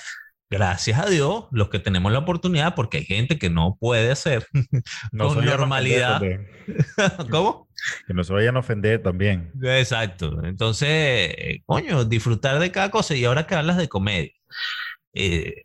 gracias 0.50 1.00
a 1.00 1.07
Dios, 1.07 1.45
los 1.51 1.69
que 1.69 1.79
tenemos 1.79 2.12
la 2.12 2.19
oportunidad, 2.19 2.75
porque 2.75 2.97
hay 3.00 3.06
gente 3.06 3.38
que 3.39 3.50
no 3.50 3.77
puede 3.79 4.12
hacer 4.12 4.45
No 5.12 5.29
con 5.29 5.45
normalidad. 5.45 6.21
¿Cómo? 7.31 7.68
Que 8.06 8.13
no 8.13 8.23
se 8.23 8.33
vayan 8.33 8.57
a 8.57 8.59
ofender 8.59 9.01
también. 9.01 9.51
Exacto. 9.63 10.44
Entonces, 10.44 10.89
eh, 10.89 11.62
coño, 11.65 12.06
disfrutar 12.06 12.59
de 12.59 12.71
cada 12.71 12.91
cosa. 12.91 13.15
Y 13.15 13.25
ahora 13.25 13.47
que 13.47 13.56
hablas 13.56 13.77
de 13.77 13.89
comedia, 13.89 14.31
eh, 15.13 15.63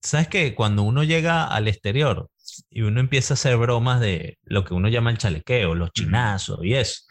sabes 0.00 0.28
que 0.28 0.54
cuando 0.54 0.82
uno 0.84 1.02
llega 1.02 1.44
al 1.46 1.66
exterior 1.66 2.28
y 2.70 2.82
uno 2.82 3.00
empieza 3.00 3.34
a 3.34 3.36
hacer 3.36 3.56
bromas 3.56 4.00
de 4.00 4.38
lo 4.44 4.64
que 4.64 4.74
uno 4.74 4.88
llama 4.88 5.10
el 5.10 5.18
chalequeo, 5.18 5.74
los 5.74 5.92
chinazos 5.92 6.60
y 6.64 6.74
eso, 6.74 7.02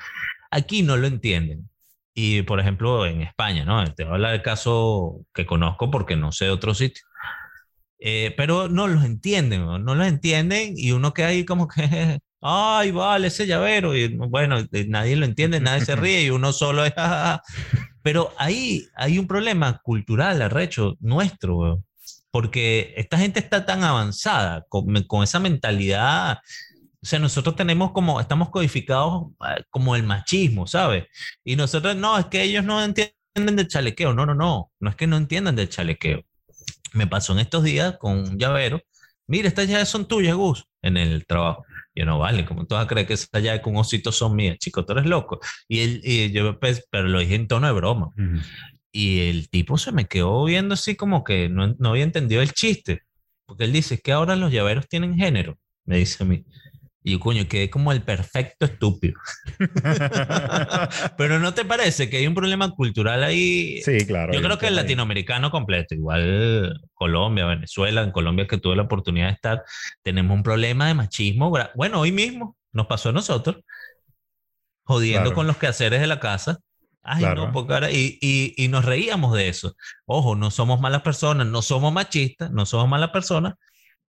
aquí 0.51 0.83
no 0.83 0.98
lo 0.98 1.07
entienden. 1.07 1.69
Y 2.13 2.42
por 2.44 2.60
ejemplo, 2.60 3.06
en 3.06 3.22
España, 3.22 3.63
¿no? 3.66 3.83
Te 3.94 4.04
voy 4.04 4.12
a 4.12 4.16
hablar 4.16 4.31
del 4.33 4.42
caso 4.42 5.25
que 5.33 5.45
conozco 5.45 5.89
porque 5.89 6.16
no 6.16 6.31
sé 6.31 6.45
de 6.45 6.51
otro 6.51 6.74
sitio. 6.74 7.04
Eh, 8.04 8.33
pero 8.36 8.68
no 8.68 8.88
los 8.88 9.06
entienden, 9.06 9.62
¿no? 9.62 9.78
no 9.78 9.94
los 9.94 10.07
entienden 10.07 10.74
y 10.75 10.92
uno 10.92 11.13
queda 11.13 11.28
ahí 11.28 11.45
como 11.45 11.68
que, 11.68 12.19
ay, 12.42 12.92
vale, 12.92 13.28
ese 13.28 13.45
llavero, 13.45 13.95
y 13.95 14.07
bueno, 14.18 14.57
eh, 14.72 14.86
nadie 14.89 15.16
lo 15.16 15.25
entiende, 15.25 15.60
nadie 15.60 15.86
se 15.86 15.95
ríe 15.95 16.24
y 16.24 16.31
uno 16.31 16.51
solo 16.51 16.83
es, 16.83 16.94
pero 18.01 18.33
ahí 18.39 18.88
hay 18.95 19.19
un 19.19 19.28
problema 19.28 19.80
cultural, 19.83 20.42
arrecho, 20.42 20.98
nuestro, 21.00 21.57
weón. 21.57 21.86
Porque 22.31 22.94
esta 22.98 23.18
gente 23.18 23.39
está 23.39 23.66
tan 23.66 23.83
avanzada 23.83 24.66
con, 24.69 25.04
con 25.04 25.24
esa 25.24 25.39
mentalidad, 25.39 26.39
o 27.04 27.06
sea, 27.06 27.19
nosotros 27.19 27.56
tenemos 27.56 27.92
como, 27.92 28.22
estamos 28.22 28.50
codificados 28.50 29.31
eh, 29.50 29.63
como 29.69 29.95
el 29.95 30.04
machismo, 30.04 30.68
¿sabes? 30.68 31.06
Y 31.44 31.56
nosotros, 31.56 31.95
no, 31.95 32.18
es 32.18 32.25
que 32.28 32.44
ellos 32.44 32.63
no 32.63 32.83
entienden 32.83 33.56
del 33.56 33.68
chalequeo, 33.68 34.13
no, 34.13 34.25
no, 34.25 34.36
no, 34.36 34.72
no 34.80 34.89
es 34.89 34.95
que 34.95 35.07
no 35.07 35.18
entiendan 35.18 35.56
del 35.56 35.69
chalequeo 35.69 36.24
me 36.94 37.07
pasó 37.07 37.33
en 37.33 37.39
estos 37.39 37.63
días 37.63 37.98
con 37.98 38.19
un 38.19 38.38
llavero. 38.38 38.81
Mira, 39.28 39.48
estas 39.48 39.68
llaves 39.68 39.89
son 39.89 40.07
tuyas, 40.07 40.36
Gus, 40.36 40.66
en 40.81 40.98
el 40.98 41.25
trabajo. 41.25 41.66
Yo 41.95 42.06
no 42.06 42.19
vale, 42.19 42.45
como 42.45 42.66
tú 42.66 42.75
vas 42.75 42.86
a 42.86 42.88
creer 42.88 43.07
que 43.07 43.13
esas 43.13 43.42
llaves 43.42 43.62
con 43.62 43.75
ositos 43.75 44.16
son 44.16 44.36
mías, 44.36 44.57
chico, 44.57 44.86
tú 44.86 44.94
eres 44.94 45.06
loco. 45.06 45.39
Y, 45.68 45.80
él, 45.80 46.01
y 46.04 46.31
yo, 46.31 46.60
pues, 46.60 46.88
pero 46.89 47.07
lo 47.07 47.19
dije 47.19 47.36
en 47.36 47.48
tono 47.48 47.68
de 47.68 47.74
broma. 47.74 48.10
Mm. 48.16 48.40
Y 48.92 49.30
el 49.30 49.50
tipo 49.50 49.78
se 49.78 49.92
me 49.92 50.06
quedó 50.06 50.44
viendo 50.45 50.74
así 50.74 50.95
como 50.95 51.24
que 51.24 51.50
no, 51.50 51.76
no 51.80 51.90
había 51.90 52.04
entendido 52.04 52.42
el 52.42 52.52
chiste. 52.54 53.02
Porque 53.45 53.66
él 53.66 53.74
dice, 53.74 53.95
es 53.95 54.02
que 54.02 54.12
ahora 54.12 54.36
los 54.36 54.52
llaveros 54.52 54.88
tienen 54.88 55.16
género, 55.16 55.57
me 55.86 55.98
dice 55.98 56.24
a 56.24 56.26
mí. 56.26 56.44
Y 57.04 57.14
yo, 57.14 57.19
coño, 57.19 57.48
quedé 57.48 57.69
como 57.69 57.92
el 57.92 58.04
perfecto 58.04 58.66
estúpido. 58.66 59.16
Pero 61.18 61.40
¿no 61.40 61.54
te 61.54 61.66
parece 61.66 62.10
que 62.10 62.18
hay 62.18 62.28
un 62.28 62.36
problema 62.36 62.69
cultural 62.71 63.24
ahí? 63.24 63.81
sí, 63.83 64.06
claro. 64.06 64.33
Yo 64.33 64.42
creo 64.42 64.57
que 64.57 64.68
el 64.68 64.78
ahí. 64.78 64.83
latinoamericano 64.83 65.50
completo, 65.52 65.95
igual 65.95 66.80
Colombia, 66.94 67.45
Venezuela, 67.45 68.04
en 68.04 68.12
Colombia 68.12 68.48
que 68.48 68.57
tuve 68.57 68.76
la 68.76 68.83
oportunidad 68.83 69.28
de 69.28 69.33
estar, 69.33 69.64
tenemos 70.04 70.36
un 70.36 70.44
problema 70.44 70.88
de 70.88 70.94
machismo. 70.94 71.52
Bueno, 71.76 72.00
hoy 72.00 72.12
mismo 72.12 72.56
nos 72.71 72.88
pasó 72.88 73.10
a 73.10 73.14
nosotros, 73.14 73.57
jodiendo 74.83 75.31
Claro. 75.31 75.36
con 75.36 75.48
los 75.48 75.57
quehaceres 75.57 76.02
de 76.02 76.07
la 76.07 76.19
casa. 76.19 76.60
Ay, 77.04 77.20
Claro. 77.24 77.48
no, 77.48 77.52
porque 77.52 77.74
ahora, 77.74 77.92
y, 77.92 78.18
y, 78.22 78.54
y 78.58 78.68
nos 78.68 78.86
reíamos 78.86 79.34
de 79.36 79.50
eso. 79.50 79.76
Ojo, 80.06 80.36
no 80.36 80.52
somos 80.52 80.80
malas 80.81 81.02
personas, 81.02 81.48
no 81.48 81.62
somos 81.62 81.92
machistas, 81.92 82.52
no 82.52 82.66
somos 82.66 82.88
malas 82.88 83.10
personas, 83.10 83.56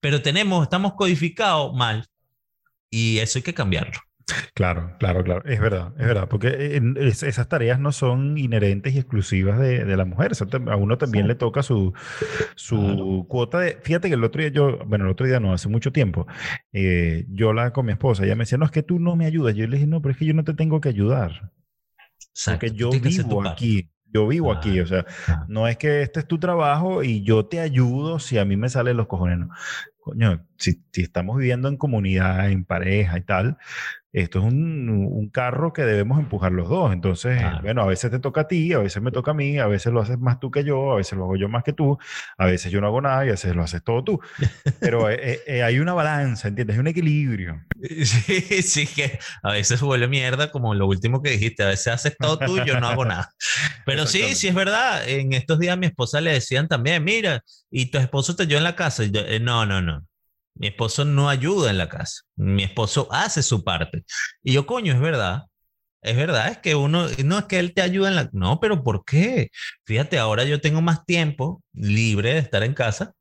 pero 0.00 0.22
tenemos, 0.22 0.62
estamos 0.64 0.94
codificados 0.94 1.74
mal 1.74 2.06
y 2.90 3.18
eso 3.18 3.38
hay 3.38 3.42
que 3.42 3.54
cambiarlo. 3.54 3.98
Claro, 4.54 4.94
claro, 5.00 5.24
claro. 5.24 5.42
Es 5.44 5.60
verdad, 5.60 5.92
es 5.98 6.06
verdad. 6.06 6.28
Porque 6.28 6.80
es- 7.00 7.22
esas 7.24 7.48
tareas 7.48 7.80
no 7.80 7.90
son 7.92 8.38
inherentes 8.38 8.94
y 8.94 8.98
exclusivas 8.98 9.58
de, 9.58 9.84
de 9.84 9.96
la 9.96 10.04
mujer. 10.04 10.32
Eso 10.32 10.46
tam- 10.46 10.70
a 10.70 10.76
uno 10.76 10.98
también 10.98 11.26
le 11.26 11.34
toca 11.34 11.62
su, 11.64 11.92
su 12.54 12.76
Claro. 12.76 13.24
cuota 13.28 13.58
de... 13.60 13.78
Fíjate 13.82 14.08
que 14.08 14.14
el 14.14 14.24
otro 14.24 14.40
día 14.42 14.50
yo, 14.52 14.78
bueno, 14.86 15.04
el 15.06 15.10
otro 15.12 15.26
día 15.26 15.40
no, 15.40 15.52
hace 15.52 15.68
mucho 15.68 15.92
tiempo, 15.92 16.26
eh, 16.72 17.24
yo 17.28 17.52
la 17.52 17.72
con 17.72 17.86
mi 17.86 17.92
esposa, 17.92 18.24
ella 18.24 18.36
me 18.36 18.42
decía, 18.44 18.58
no, 18.58 18.64
es 18.66 18.70
que 18.70 18.82
tú 18.84 18.98
no 19.00 19.16
me 19.16 19.26
ayudas. 19.26 19.54
Yo 19.56 19.66
le 19.66 19.76
dije, 19.76 19.86
no, 19.88 20.00
pero 20.00 20.12
es 20.12 20.18
que 20.18 20.26
yo 20.26 20.34
no 20.34 20.44
te 20.44 20.54
tengo 20.54 20.80
que 20.80 20.88
ayudar. 20.90 21.50
Exacto, 22.32 22.66
Porque 22.66 22.76
yo 22.76 22.90
vivo 22.90 23.46
aquí. 23.46 23.90
Yo 24.12 24.26
vivo 24.26 24.52
aquí. 24.52 24.70
Claro. 24.70 24.84
O 24.84 24.86
sea, 24.86 25.04
Claro. 25.24 25.44
no 25.48 25.68
es 25.68 25.76
que 25.76 26.02
este 26.02 26.20
es 26.20 26.26
tu 26.26 26.38
trabajo 26.38 27.02
y 27.04 27.22
yo 27.22 27.46
te 27.46 27.60
ayudo 27.60 28.18
si 28.18 28.38
a 28.38 28.44
mí 28.44 28.56
me 28.56 28.68
salen 28.68 28.96
los 28.96 29.06
cojones. 29.06 29.38
No. 29.38 29.48
Coño, 30.02 30.46
si, 30.56 30.82
si 30.92 31.02
estamos 31.02 31.36
viviendo 31.36 31.68
en 31.68 31.76
comunidad, 31.76 32.50
en 32.50 32.64
pareja 32.64 33.18
y 33.18 33.22
tal, 33.22 33.58
esto 34.12 34.40
es 34.40 34.44
un, 34.44 34.88
un 34.90 35.28
carro 35.30 35.72
que 35.72 35.82
debemos 35.82 36.18
empujar 36.18 36.52
los 36.52 36.68
dos. 36.68 36.92
Entonces, 36.92 37.38
Claro. 37.38 37.62
bueno, 37.62 37.82
a 37.82 37.86
veces 37.86 38.10
te 38.10 38.18
toca 38.18 38.42
a 38.42 38.48
ti, 38.48 38.72
a 38.72 38.78
veces 38.78 39.00
me 39.02 39.12
toca 39.12 39.30
a 39.30 39.34
mí, 39.34 39.58
a 39.58 39.66
veces 39.66 39.92
lo 39.92 40.00
haces 40.00 40.18
más 40.18 40.40
tú 40.40 40.50
que 40.50 40.64
yo, 40.64 40.92
a 40.92 40.96
veces 40.96 41.16
lo 41.16 41.24
hago 41.24 41.36
yo 41.36 41.48
más 41.48 41.62
que 41.62 41.72
tú, 41.72 41.96
a 42.36 42.46
veces 42.46 42.72
yo 42.72 42.80
no 42.80 42.88
hago 42.88 43.00
nada 43.00 43.24
y 43.24 43.28
a 43.28 43.32
veces 43.32 43.54
lo 43.54 43.62
haces 43.62 43.82
todo 43.84 44.02
tú. 44.02 44.20
Pero 44.80 45.08
eh, 45.10 45.18
eh, 45.20 45.40
eh, 45.46 45.62
hay 45.62 45.78
una 45.78 45.92
balanza, 45.94 46.48
¿entiendes? 46.48 46.74
Hay 46.74 46.80
un 46.80 46.86
equilibrio. 46.88 47.60
Sí, 48.04 48.62
sí, 48.62 48.86
que 48.86 49.18
a 49.42 49.52
veces 49.52 49.80
vuelve 49.80 50.06
mierda, 50.08 50.50
como 50.50 50.74
lo 50.74 50.86
último 50.86 51.22
que 51.22 51.30
dijiste. 51.30 51.62
A 51.62 51.68
veces 51.68 51.88
haces 51.88 52.16
todo 52.18 52.38
tú 52.38 52.58
y 52.58 52.64
yo 52.66 52.78
no 52.78 52.88
hago 52.88 53.04
nada. 53.04 53.30
Pero 53.86 54.06
sí, 54.06 54.34
sí 54.34 54.48
es 54.48 54.54
verdad. 54.54 55.08
En 55.08 55.32
estos 55.32 55.58
días 55.58 55.74
a 55.74 55.76
mi 55.76 55.86
esposa 55.86 56.20
le 56.20 56.32
decían 56.32 56.68
también, 56.68 57.02
mira, 57.04 57.42
y 57.70 57.90
tu 57.90 57.98
esposo 57.98 58.36
te 58.36 58.42
ayuda 58.42 58.58
en 58.58 58.64
la 58.64 58.76
casa. 58.76 59.04
Y 59.04 59.10
yo, 59.10 59.20
"Eh, 59.20 59.40
no, 59.40 59.64
no, 59.66 59.80
no. 59.80 60.04
Mi 60.60 60.66
esposo 60.66 61.06
no 61.06 61.30
ayuda 61.30 61.70
en 61.70 61.78
la 61.78 61.88
casa. 61.88 62.20
Mi 62.36 62.64
esposo 62.64 63.08
hace 63.10 63.42
su 63.42 63.64
parte. 63.64 64.04
Y 64.42 64.52
yo, 64.52 64.66
coño, 64.66 64.92
es 64.92 65.00
verdad. 65.00 65.44
Es 66.02 66.16
verdad, 66.16 66.48
es 66.48 66.58
que 66.58 66.74
uno, 66.74 67.06
no 67.24 67.38
es 67.38 67.44
que 67.46 67.58
él 67.58 67.72
te 67.72 67.80
ayuda 67.80 68.10
en 68.10 68.16
la... 68.16 68.28
No, 68.32 68.60
pero 68.60 68.84
¿por 68.84 69.02
qué? 69.06 69.48
Fíjate, 69.86 70.18
ahora 70.18 70.44
yo 70.44 70.60
tengo 70.60 70.82
más 70.82 71.06
tiempo 71.06 71.62
libre 71.72 72.34
de 72.34 72.40
estar 72.40 72.62
en 72.62 72.74
casa 72.74 73.14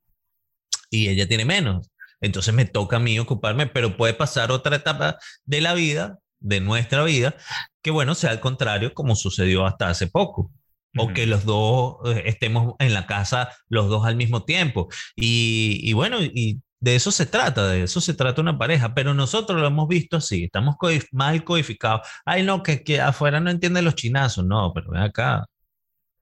y 0.89 1.07
ella 1.07 1.27
tiene 1.29 1.45
menos. 1.45 1.89
Entonces 2.19 2.53
me 2.53 2.65
toca 2.65 2.97
a 2.97 2.99
mí 2.99 3.17
ocuparme, 3.19 3.67
pero 3.67 3.95
puede 3.95 4.13
pasar 4.13 4.51
otra 4.51 4.75
etapa 4.75 5.17
de 5.45 5.61
la 5.61 5.73
vida, 5.73 6.19
de 6.39 6.59
nuestra 6.59 7.03
vida, 7.05 7.35
que 7.81 7.91
bueno, 7.91 8.15
sea 8.15 8.31
al 8.31 8.41
contrario, 8.41 8.93
como 8.93 9.15
sucedió 9.15 9.65
hasta 9.65 9.89
hace 9.89 10.07
poco. 10.07 10.51
O 10.97 11.05
Ujú. 11.05 11.13
que 11.13 11.25
los 11.25 11.45
dos 11.45 11.97
eh, 12.05 12.23
estemos 12.25 12.75
en 12.79 12.93
la 12.93 13.07
casa 13.07 13.55
los 13.69 13.87
dos 13.87 14.05
al 14.05 14.17
mismo 14.17 14.43
tiempo. 14.43 14.89
Y, 15.15 15.79
y 15.83 15.93
bueno, 15.93 16.21
y 16.21 16.61
de 16.79 16.95
eso 16.95 17.11
se 17.11 17.25
trata, 17.25 17.67
de 17.67 17.83
eso 17.83 18.01
se 18.01 18.13
trata 18.13 18.41
una 18.41 18.57
pareja, 18.57 18.93
pero 18.93 19.13
nosotros 19.13 19.59
lo 19.59 19.67
hemos 19.67 19.87
visto 19.87 20.17
así, 20.17 20.45
estamos 20.45 20.75
codif- 20.75 21.07
mal 21.11 21.43
codificados. 21.43 22.07
Ay, 22.25 22.43
no, 22.43 22.63
que, 22.63 22.83
que 22.83 23.01
afuera 23.01 23.39
no 23.39 23.49
entienden 23.51 23.85
los 23.85 23.95
chinazos. 23.95 24.45
No, 24.45 24.71
pero 24.73 24.91
ven 24.91 25.01
acá. 25.01 25.45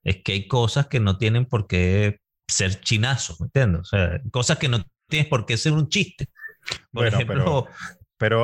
Es 0.04 0.24
que 0.24 0.34
hay 0.34 0.48
cosas 0.48 0.88
que 0.88 1.00
no 1.00 1.18
tienen 1.18 1.46
por 1.46 1.68
qué 1.68 2.20
ser 2.48 2.80
chinazos, 2.82 3.40
¿me 3.42 3.46
entiendes? 3.48 3.82
O 3.82 3.86
sea, 3.86 4.22
cosas 4.32 4.58
que 4.58 4.70
no 4.70 4.84
tienes 5.10 5.28
por 5.30 5.46
qué 5.46 5.58
ser 5.58 5.74
un 5.74 5.90
chiste. 5.90 6.28
Por 6.94 7.06
Bueno, 7.06 7.18
ejemplo, 7.18 7.66
Pero 7.66 7.97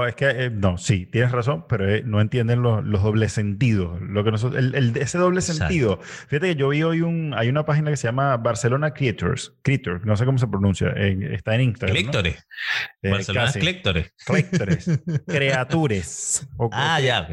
es 0.07 0.13
que, 0.15 0.29
eh, 0.29 0.49
no, 0.51 0.77
sí, 0.77 1.07
tienes 1.07 1.31
razón, 1.31 1.65
pero 1.67 1.89
eh, 1.89 2.03
no 2.05 2.21
entienden 2.21 2.61
los, 2.61 2.83
los 2.85 3.01
dobles 3.01 3.31
sentidos. 3.33 3.99
Lo 4.01 4.23
que 4.23 4.29
nosotros, 4.31 4.59
el, 4.63 4.75
el- 4.75 4.97
ese 4.97 5.17
doble 5.17 5.39
Exacto. 5.39 5.63
sentido. 5.65 5.99
Fíjate 6.01 6.49
que 6.49 6.55
yo 6.55 6.69
vi 6.69 6.83
hoy 6.83 7.01
un, 7.01 7.33
hay 7.35 7.49
una 7.49 7.65
página 7.65 7.89
que 7.89 7.97
se 7.97 8.07
llama 8.07 8.37
Barcelona 8.37 8.93
Creators, 8.93 9.57
Creators, 9.63 10.05
no 10.05 10.15
sé 10.15 10.25
cómo 10.25 10.37
se 10.37 10.47
pronuncia, 10.47 10.89
en- 10.95 11.23
está 11.33 11.55
en 11.55 11.61
Instagram. 11.61 11.95
¿no? 11.95 12.01
cléctores. 12.01 12.47
Eh, 13.01 13.09
Barcelona 13.09 13.45
casi. 13.47 13.59
Cléctores, 13.59 14.13
creatures. 15.27 16.47
O- 16.57 16.69
Ah, 16.71 16.97
o- 16.99 17.03
ya. 17.03 17.27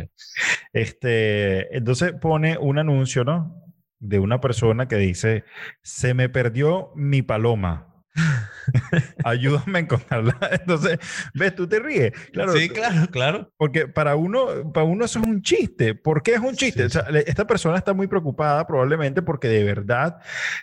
Este, 0.73 1.76
entonces 1.76 2.12
pone 2.20 2.56
un 2.59 2.78
anuncio, 2.78 3.25
¿no? 3.25 3.56
De 3.99 4.18
una 4.18 4.40
persona 4.40 4.88
que 4.88 4.97
dice, 4.97 5.44
se 5.82 6.14
me 6.14 6.28
perdió 6.30 6.90
mi 6.97 7.20
paloma. 7.23 7.89
Ayúdame 9.25 9.79
a 9.79 9.83
encontrarla. 9.83 10.37
Entonces, 10.53 10.99
ves, 11.35 11.55
tú 11.55 11.67
te 11.67 11.79
ríes. 11.81 12.12
Claro, 12.33 12.53
sí, 12.53 12.69
claro, 12.69 13.07
claro. 13.11 13.53
porque 13.57 13.89
para 13.89 14.17
uno, 14.17 14.73
para 14.73 14.85
uno 14.85 15.05
eso 15.05 15.21
es 15.21 15.27
un 15.27 15.43
chiste. 15.43 15.95
¿Por 15.95 16.23
qué 16.23 16.35
es 16.35 16.41
un 16.41 16.55
chiste? 16.55 16.81
Sí, 16.89 16.99
O 16.99 17.03
sea, 17.03 17.11
le- 17.11 17.25
esta 17.27 17.47
persona 17.47 17.77
está 17.79 17.93
muy 17.93 18.07
preocupada 18.07 18.67
probablemente 18.67 19.23
porque 19.23 19.49
de 19.49 19.65
verdad 19.65 20.19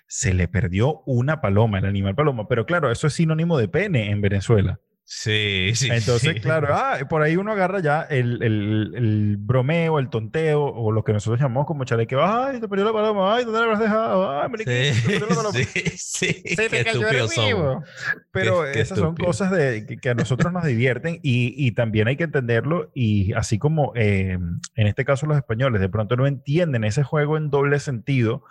se 0.08 0.34
le 0.34 0.48
perdió 0.48 1.02
una 1.06 1.42
paloma, 1.42 1.80
el 1.80 1.86
animal 1.86 2.16
paloma. 2.16 2.48
Pero 2.48 2.66
claro, 2.66 2.92
eso 2.92 3.08
es 3.08 3.14
sinónimo 3.14 3.58
de 3.58 3.68
pene 3.68 4.12
en 4.12 4.22
Venezuela. 4.22 4.80
Sí, 5.10 5.72
sí. 5.74 5.88
Entonces, 5.90 6.34
sí. 6.34 6.40
claro, 6.42 6.68
ah, 6.72 6.98
por 7.10 7.22
ahí 7.22 7.38
uno 7.38 7.54
agarra 7.54 7.80
ya 7.80 8.02
el, 8.02 8.44
el, 8.44 8.92
el 8.94 9.38
bromeo, 9.38 10.00
el 10.00 10.10
tonteo, 10.10 10.66
o 10.66 10.92
lo 10.92 11.06
que 11.06 11.14
nosotros 11.14 11.40
llamamos 11.40 11.66
como 11.66 11.86
chalequeo. 11.86 12.20
Ay, 12.26 12.60
te 12.60 12.68
perdió 12.68 12.84
la 12.86 12.92
paloma. 12.92 13.34
Ay, 13.36 13.46
¿dónde 13.46 13.60
la 13.60 13.66
habrás 13.68 13.80
dejado? 13.80 14.42
Ay, 14.42 14.50
mariquito, 14.50 14.70
Sí, 14.70 15.02
te 15.02 15.20
perdió 15.20 15.28
la 15.30 15.36
paloma. 15.36 15.54
sí, 15.58 15.64
sí. 15.96 16.28
Se 16.34 16.44
Qué 16.44 16.68
te 16.70 16.84
cayó 16.84 17.08
el 17.08 17.28
huevo. 17.38 17.84
Pero 18.32 18.64
Qué- 18.66 18.72
qué 18.74 18.82
esas 18.82 18.98
son 18.98 19.08
estúpido. 19.10 19.28
cosas 19.28 19.52
de, 19.52 19.86
que, 19.86 19.96
que 19.98 20.10
a 20.10 20.14
nosotros 20.14 20.52
nos 20.52 20.66
divierten 20.66 21.20
y, 21.24 21.54
y 21.56 21.72
también 21.72 22.10
hay 22.10 22.18
que 22.18 22.26
entenderlo. 22.26 22.92
Y 22.94 23.32
así 23.32 23.58
como 23.58 23.94
eh, 23.96 24.38
en 24.76 24.88
este 24.88 25.06
caso 25.06 25.26
los 25.26 25.38
españoles 25.38 25.80
de 25.80 25.88
pronto 25.88 26.18
no 26.18 26.28
entienden 26.28 26.84
ese 26.84 27.04
juego 27.04 27.38
en 27.38 27.50
doble 27.50 27.80
sentido 27.80 28.44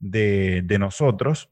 de, 0.00 0.62
de 0.64 0.78
nosotros, 0.80 1.48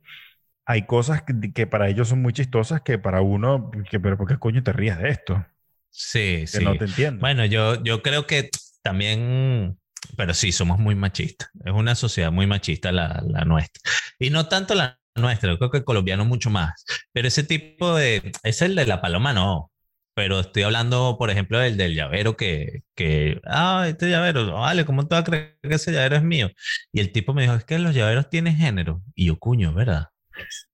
hay 0.70 0.86
cosas 0.86 1.22
que, 1.22 1.52
que 1.52 1.66
para 1.66 1.88
ellos 1.88 2.08
son 2.08 2.22
muy 2.22 2.32
chistosas 2.32 2.82
que 2.82 2.98
para 2.98 3.20
uno, 3.22 3.70
que, 3.90 4.00
pero 4.00 4.16
¿por 4.16 4.28
qué 4.28 4.38
coño 4.38 4.62
te 4.62 4.72
rías 4.72 4.98
de 4.98 5.10
esto? 5.10 5.44
Sí, 5.90 6.46
Que 6.52 6.58
sí. 6.58 6.64
no 6.64 6.76
te 6.76 6.84
entiendo. 6.84 7.20
Bueno, 7.20 7.44
yo, 7.44 7.82
yo 7.82 8.02
creo 8.02 8.26
que 8.26 8.50
también, 8.82 9.78
pero 10.16 10.34
sí, 10.34 10.52
somos 10.52 10.78
muy 10.78 10.94
machistas. 10.94 11.50
Es 11.64 11.72
una 11.72 11.94
sociedad 11.94 12.32
muy 12.32 12.46
machista 12.46 12.92
la, 12.92 13.22
la 13.26 13.44
nuestra. 13.44 13.82
Y 14.18 14.30
no 14.30 14.48
tanto 14.48 14.74
la 14.74 14.98
nuestra, 15.16 15.50
yo 15.50 15.58
creo 15.58 15.70
que 15.70 15.78
el 15.78 15.84
colombiano 15.84 16.24
mucho 16.24 16.50
más. 16.50 16.84
Pero 17.12 17.28
ese 17.28 17.42
tipo 17.44 17.94
de, 17.96 18.32
es 18.42 18.62
el 18.62 18.74
de 18.76 18.86
la 18.86 19.00
paloma, 19.00 19.32
no. 19.32 19.70
Pero 20.14 20.40
estoy 20.40 20.62
hablando, 20.64 21.16
por 21.18 21.30
ejemplo, 21.30 21.58
del 21.58 21.76
del 21.76 21.94
llavero 21.94 22.36
que, 22.36 22.82
que, 22.94 23.40
ah, 23.46 23.86
este 23.88 24.10
llavero, 24.10 24.52
vale, 24.54 24.84
¿cómo 24.84 25.06
te 25.06 25.14
vas 25.14 25.22
a 25.22 25.24
creer 25.24 25.58
que 25.62 25.74
ese 25.74 25.92
llavero 25.92 26.16
es 26.16 26.22
mío? 26.22 26.50
Y 26.92 27.00
el 27.00 27.12
tipo 27.12 27.32
me 27.34 27.42
dijo, 27.42 27.54
es 27.54 27.64
que 27.64 27.78
los 27.78 27.94
llaveros 27.94 28.28
tienen 28.30 28.56
género. 28.56 29.02
Y 29.14 29.26
yo, 29.26 29.38
cuño, 29.38 29.72
¿verdad? 29.74 30.08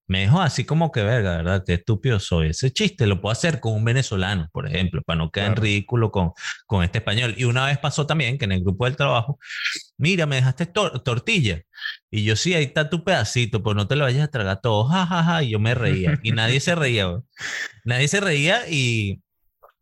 Me 0.09 0.21
dijo 0.21 0.41
así 0.41 0.65
como 0.65 0.93
que, 0.93 1.03
verga, 1.03 1.39
¿verdad? 1.39 1.65
Qué 1.67 1.75
estúpido 1.75 2.21
soy. 2.21 2.51
Ese 2.51 2.71
chiste 2.73 3.09
lo 3.09 3.21
puedo 3.21 3.33
hacer 3.33 3.59
con 3.59 3.73
un 3.75 3.85
venezolano, 3.85 4.49
por 4.53 4.69
ejemplo, 4.69 5.03
para 5.03 5.19
no 5.19 5.31
quedar 5.33 5.49
en 5.49 5.53
Claro. 5.55 5.63
ridículo 5.65 6.11
con, 6.13 6.31
con 6.67 6.85
este 6.85 6.99
español. 6.99 7.35
Y 7.37 7.43
una 7.43 7.67
vez 7.67 7.79
pasó 7.79 8.07
también 8.07 8.39
que 8.39 8.45
en 8.45 8.53
el 8.53 8.63
grupo 8.63 8.85
del 8.85 8.95
trabajo, 8.95 9.39
mira, 9.99 10.25
me 10.27 10.37
dejaste 10.37 10.67
tor- 10.73 11.03
tortilla. 11.03 11.61
Y 12.09 12.23
yo, 12.23 12.37
sí, 12.37 12.55
ahí 12.55 12.65
está 12.65 12.89
tu 12.89 13.03
pedacito, 13.03 13.65
pues 13.65 13.75
no 13.75 13.89
te 13.89 13.97
lo 13.97 14.05
vayas 14.05 14.23
a 14.29 14.31
tragar 14.31 14.61
todo. 14.61 14.85
Ja, 14.85 15.07
ja, 15.07 15.25
ja. 15.25 15.43
Y 15.43 15.51
yo 15.51 15.59
me 15.59 15.75
reía. 15.75 16.17
Y 16.23 16.31
nadie 16.31 16.61
se 16.61 16.77
reía. 16.77 17.07
güey. 17.07 17.23
Nadie 17.85 18.07
se 18.07 18.21
reía 18.21 18.69
y 18.69 19.23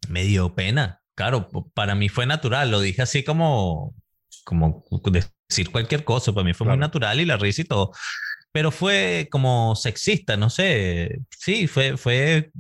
me 0.09 0.25
dio 0.25 0.55
pena. 0.55 1.01
Claro, 1.17 1.51
para 1.75 1.95
mí 1.95 2.09
fue 2.09 2.25
natural. 2.25 2.71
Lo 2.71 2.81
dije 2.81 3.03
así 3.03 3.25
como, 3.25 3.95
como 4.45 4.83
decir 5.13 5.71
cualquier 5.71 6.03
cosa. 6.05 6.33
Para 6.33 6.45
mí 6.45 6.55
fue 6.55 6.65
muy 6.67 6.77
Claro. 6.77 6.87
natural 6.87 7.21
y 7.21 7.27
la 7.27 7.37
risa 7.37 7.61
y 7.61 7.65
todo 7.67 7.93
pero 8.55 8.71
fue 8.71 9.27
como 9.33 9.75
sexista, 9.75 10.37
no 10.37 10.49
sé. 10.49 11.19
Sí, 11.37 11.67
fue, 11.67 11.97
fue, 11.97 12.53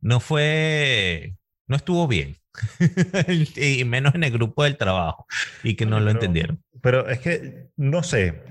no 0.00 0.18
fue, 0.18 1.36
no 1.68 1.76
estuvo 1.76 2.08
bien. 2.08 2.34
y 3.56 3.84
menos 3.84 4.16
en 4.16 4.24
el 4.24 4.32
grupo 4.32 4.64
del 4.64 4.76
trabajo 4.76 5.24
y 5.62 5.76
que 5.76 5.86
no 5.86 6.00
lo 6.00 6.10
entendieron. 6.10 6.64
Pero 6.82 7.08
es 7.08 7.20
que, 7.20 7.68
no 7.76 8.02
sé, 8.02 8.42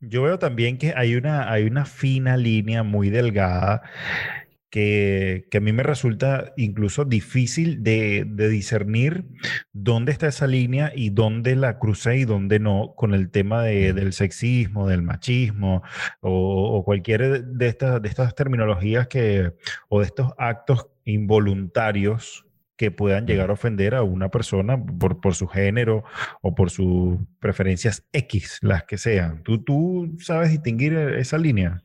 yo 0.00 0.22
veo 0.22 0.38
también 0.38 0.78
que 0.78 0.94
hay 0.96 1.16
una, 1.16 1.52
hay 1.52 1.64
una 1.64 1.84
fina 1.84 2.38
línea 2.38 2.82
muy 2.82 3.10
delgada 3.10 3.82
que, 4.70 5.46
que 5.50 5.58
a 5.58 5.60
mí 5.60 5.72
me 5.72 5.82
resulta 5.82 6.52
incluso 6.56 7.04
difícil 7.04 7.82
de, 7.82 8.24
de 8.26 8.48
discernir 8.48 9.24
dónde 9.72 10.12
está 10.12 10.28
esa 10.28 10.46
línea 10.46 10.92
y 10.94 11.10
dónde 11.10 11.56
la 11.56 11.78
crucé 11.78 12.18
y 12.18 12.24
dónde 12.24 12.60
no 12.60 12.94
con 12.96 13.12
el 13.14 13.30
tema 13.30 13.62
de- 13.64 13.92
del 13.92 14.12
sexismo, 14.12 14.86
del 14.88 15.02
machismo 15.02 15.82
o, 16.20 16.76
o 16.78 16.84
cualquier 16.84 17.44
de 17.44 17.66
estas, 17.68 18.00
de 18.00 18.08
estas 18.08 18.34
terminologías 18.34 19.08
que, 19.08 19.52
o 19.88 20.00
de 20.00 20.06
estos 20.06 20.32
actos 20.38 20.86
involuntarios 21.04 22.46
que 22.76 22.90
puedan 22.90 23.26
llegar 23.26 23.50
a 23.50 23.54
ofender 23.54 23.94
a 23.94 24.02
una 24.02 24.30
persona 24.30 24.82
por, 24.82 25.20
por 25.20 25.34
su 25.34 25.46
género 25.46 26.02
o 26.40 26.54
por 26.54 26.70
sus 26.70 27.18
preferencias 27.38 28.06
X, 28.12 28.58
las 28.62 28.84
que 28.84 28.96
sean. 28.96 29.42
¿Tú, 29.42 29.62
tú 29.62 30.16
sabes 30.20 30.50
distinguir 30.50 30.94
esa 30.94 31.36
línea? 31.36 31.82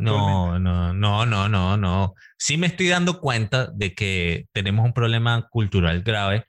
No, 0.00 0.58
no, 0.58 0.92
no, 0.92 1.26
no, 1.26 1.48
no, 1.48 1.76
no. 1.76 2.14
Sí 2.36 2.56
me 2.58 2.66
estoy 2.66 2.88
dando 2.88 3.20
cuenta 3.20 3.68
de 3.74 3.94
que 3.94 4.46
tenemos 4.52 4.84
un 4.84 4.92
problema 4.92 5.48
cultural 5.50 6.02
grave 6.02 6.44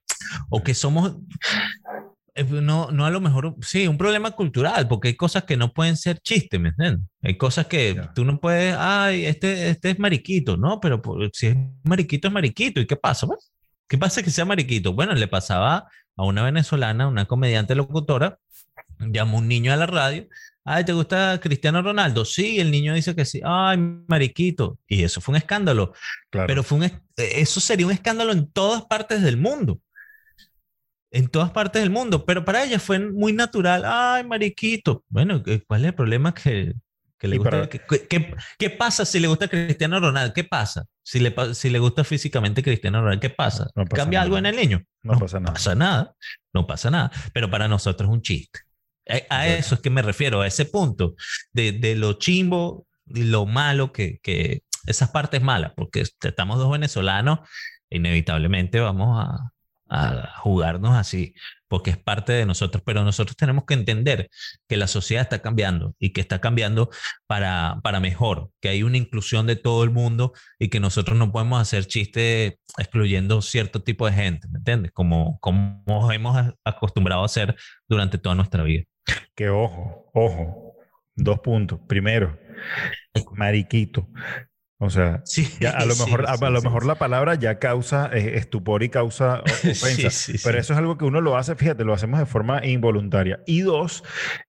o 0.50 0.62
que 0.63 0.74
somos, 0.74 1.15
eh, 2.36 2.43
no, 2.43 2.91
no 2.91 3.05
a 3.05 3.10
lo 3.10 3.22
mejor, 3.22 3.55
sí, 3.62 3.88
un 3.88 3.98
problema 3.98 4.31
cultural, 4.31 4.88
porque 4.88 5.10
hay 5.10 5.15
cosas 5.15 5.43
que 5.43 5.58
no 5.58 5.74
pueden 5.74 5.98
ser 5.98 6.19
chistes, 6.19 6.60
¿me 6.60 6.69
entiendes? 6.69 7.05
Hay 7.24 7.38
cosas 7.38 7.67
que 7.67 8.00
tú 8.15 8.24
no 8.25 8.39
puedes, 8.39 8.75
ay, 8.77 9.25
este, 9.25 9.69
este 9.69 9.91
es 9.91 10.00
mariquito, 10.00 10.58
no, 10.58 10.79
pero 10.79 11.01
por- 11.01 11.29
si 11.34 11.48
es 11.48 11.58
mariquito, 11.84 12.27
es 12.27 12.34
mariquito. 12.34 12.79
¿Y 12.81 12.88
qué 12.88 12.96
pasa? 12.96 13.27
pues? 13.27 13.51
¿Qué 13.88 13.98
pasa 13.98 14.22
que 14.24 14.29
sea 14.31 14.46
mariquito? 14.46 14.93
Bueno, 14.93 15.13
le 15.15 15.27
pasaba 15.27 15.88
a 16.15 16.24
una 16.24 16.43
venezolana, 16.43 17.08
una 17.08 17.25
comediante 17.25 17.74
locutora, 17.75 18.38
llamó 19.00 19.38
un 19.39 19.48
niño 19.48 19.74
a 19.74 19.77
la 19.77 19.86
radio. 19.88 20.27
Ay, 20.72 20.86
¿te 20.86 20.94
gusta 20.94 21.40
Cristiano 21.42 21.82
Ronaldo? 21.82 22.26
Sí, 22.26 22.60
el 22.60 22.70
niño 22.70 22.94
dice 22.94 23.16
que 23.16 23.26
sí. 23.26 23.42
Ay, 23.44 23.78
mariquito. 24.08 24.78
Y 24.88 25.04
eso 25.04 25.20
fue 25.20 25.32
un 25.34 25.38
escándalo. 25.38 25.94
Claro. 26.30 26.46
Pero 26.48 26.62
fue 26.64 26.78
un, 26.78 26.84
es- 26.84 26.94
eso 27.18 27.60
sería 27.60 27.88
un 27.88 27.92
escándalo 27.92 28.32
en 28.32 28.52
todas 28.52 28.86
partes 28.86 29.24
del 29.24 29.38
mundo. 29.38 29.80
En 31.12 31.28
todas 31.28 31.50
partes 31.52 31.82
del 31.82 31.90
mundo. 31.90 32.24
Pero 32.26 32.46
para 32.46 32.64
ella 32.64 32.78
fue 32.80 33.00
muy 33.00 33.34
natural. 33.34 33.84
Ay, 33.84 34.24
mariquito. 34.26 35.04
Bueno, 35.10 35.42
¿qué- 35.42 35.62
¿cuál 35.64 35.82
es 35.82 35.88
el 35.88 35.96
problema? 35.96 36.34
Que 36.36 36.74
Que 37.18 37.28
le 37.28 37.40
para- 37.40 37.68
¿qué, 37.68 38.70
pasa 38.70 39.06
si 39.06 39.20
le 39.20 39.28
gusta 39.28 39.48
Cristiano 39.48 40.00
Ronaldo? 40.00 40.34
¿Qué 40.34 40.44
pasa? 40.44 40.86
Si 41.02 41.20
le, 41.20 41.34
si 41.56 41.70
le 41.72 41.80
gusta 41.80 42.04
físicamente 42.04 42.62
Cristiano 42.62 43.02
Ronaldo, 43.02 43.20
¿qué 43.22 43.32
pasa? 43.32 43.68
No 43.76 43.86
pasa 43.86 44.04
¿Cambia 44.04 44.20
nada. 44.20 44.24
algo 44.26 44.38
en 44.38 44.46
el 44.46 44.56
niño? 44.56 44.84
No 45.02 45.18
pasa 45.18 45.40
nada. 45.40 45.54
pasa 45.54 45.74
nada. 45.76 46.16
No 46.54 46.68
pasa 46.68 46.92
nada. 46.92 47.12
Pero 47.34 47.50
para 47.50 47.68
nosotros 47.68 48.08
es 48.08 48.14
un 48.14 48.22
chiste. 48.22 48.60
A, 49.30 49.48
eso 49.48 49.75
es 49.75 49.82
que 49.82 49.89
me 49.89 50.01
refiero, 50.01 50.42
a 50.42 50.48
ese 50.48 50.66
punto 50.66 51.16
de, 51.51 51.96
lo 51.96 52.13
chimbo 52.13 52.88
y 53.08 53.24
lo 53.24 53.46
malo 53.46 53.92
que, 53.92 54.20
que 54.22 54.63
esas 54.86 55.10
partes 55.10 55.42
malas, 55.42 55.74
porque 55.75 56.01
estamos 56.01 56.58
dos 56.60 56.72
venezolanos, 56.72 57.39
inevitablemente 57.89 58.80
vamos 58.80 59.25
a, 59.25 59.51
a 59.89 60.38
jugarnos 60.38 60.96
así, 60.96 61.34
porque 61.68 61.92
es 61.92 61.98
parte 61.98 62.32
de 62.34 62.46
nosotros, 62.46 62.84
pero 62.86 63.04
nosotros 63.04 63.36
tenemos 63.36 63.66
que 63.66 63.74
entender 63.74 64.30
que 64.68 64.78
la 64.78 64.88
sociedad 64.88 65.24
está 65.24 65.42
cambiando 65.42 65.96
y 66.00 66.12
que 66.12 66.22
está 66.22 66.39
cambiando 66.39 66.89
para, 67.28 67.80
para 67.84 68.00
mejor, 68.00 68.51
que 68.62 68.70
hay 68.70 68.84
una 68.84 68.98
inclusión 68.98 69.48
de 69.48 69.56
todo 69.56 69.84
el 69.84 69.89
mundo 69.89 70.34
y 70.60 70.70
que 70.70 70.80
nosotros 70.80 71.18
no 71.18 71.32
podemos 71.32 71.60
hacer 71.62 71.86
chistes 71.86 72.56
excluyendo 72.78 73.42
cierto 73.42 73.82
tipo 73.82 74.06
de 74.06 74.13
gente, 74.13 74.48
¿me 74.50 74.60
entiendes? 74.60 74.92
Como, 74.94 75.39
como 75.39 76.12
hemos 76.12 76.54
acostumbrado 76.63 77.24
a 77.24 77.25
hacer 77.25 77.56
durante 77.88 78.18
toda 78.18 78.36
nuestra 78.36 78.63
vida. 78.63 78.86
Que 79.36 79.50
ojo, 79.50 80.10
ojo. 80.13 80.74
Dos 81.16 81.39
puntos. 81.39 81.80
Primero, 81.88 82.38
mariquito. 83.36 84.08
O 84.80 84.89
sea, 84.89 85.22
Sí, 85.25 85.48
ya 85.60 85.72
a 85.72 85.86
lo 85.86 85.96
sí, 85.96 86.04
mejor, 86.06 86.25
a, 86.30 86.38
sí, 86.38 86.46
a 86.46 86.50
lo 86.50 86.62
mejor 86.62 86.86
la 86.86 86.96
palabra 86.96 87.36
ya 87.36 87.60
causa 87.60 88.10
eh, 88.13 88.38
estupor 88.38 88.84
y 88.84 88.89
causa 88.89 89.42
ofensa. 89.66 90.13
Pero 90.44 90.60
eso 90.60 90.74
es 90.74 90.80
algo 90.80 90.98
que 90.98 91.06
uno 91.06 91.22
lo 91.22 91.38
hace, 91.38 91.56
fíjate, 91.56 91.84
lo 91.86 91.94
hacemos 91.94 92.20
de 92.20 92.25
forma 92.25 92.66
involuntaria. 92.66 93.42
Y 93.46 93.62
dos, 93.62 94.04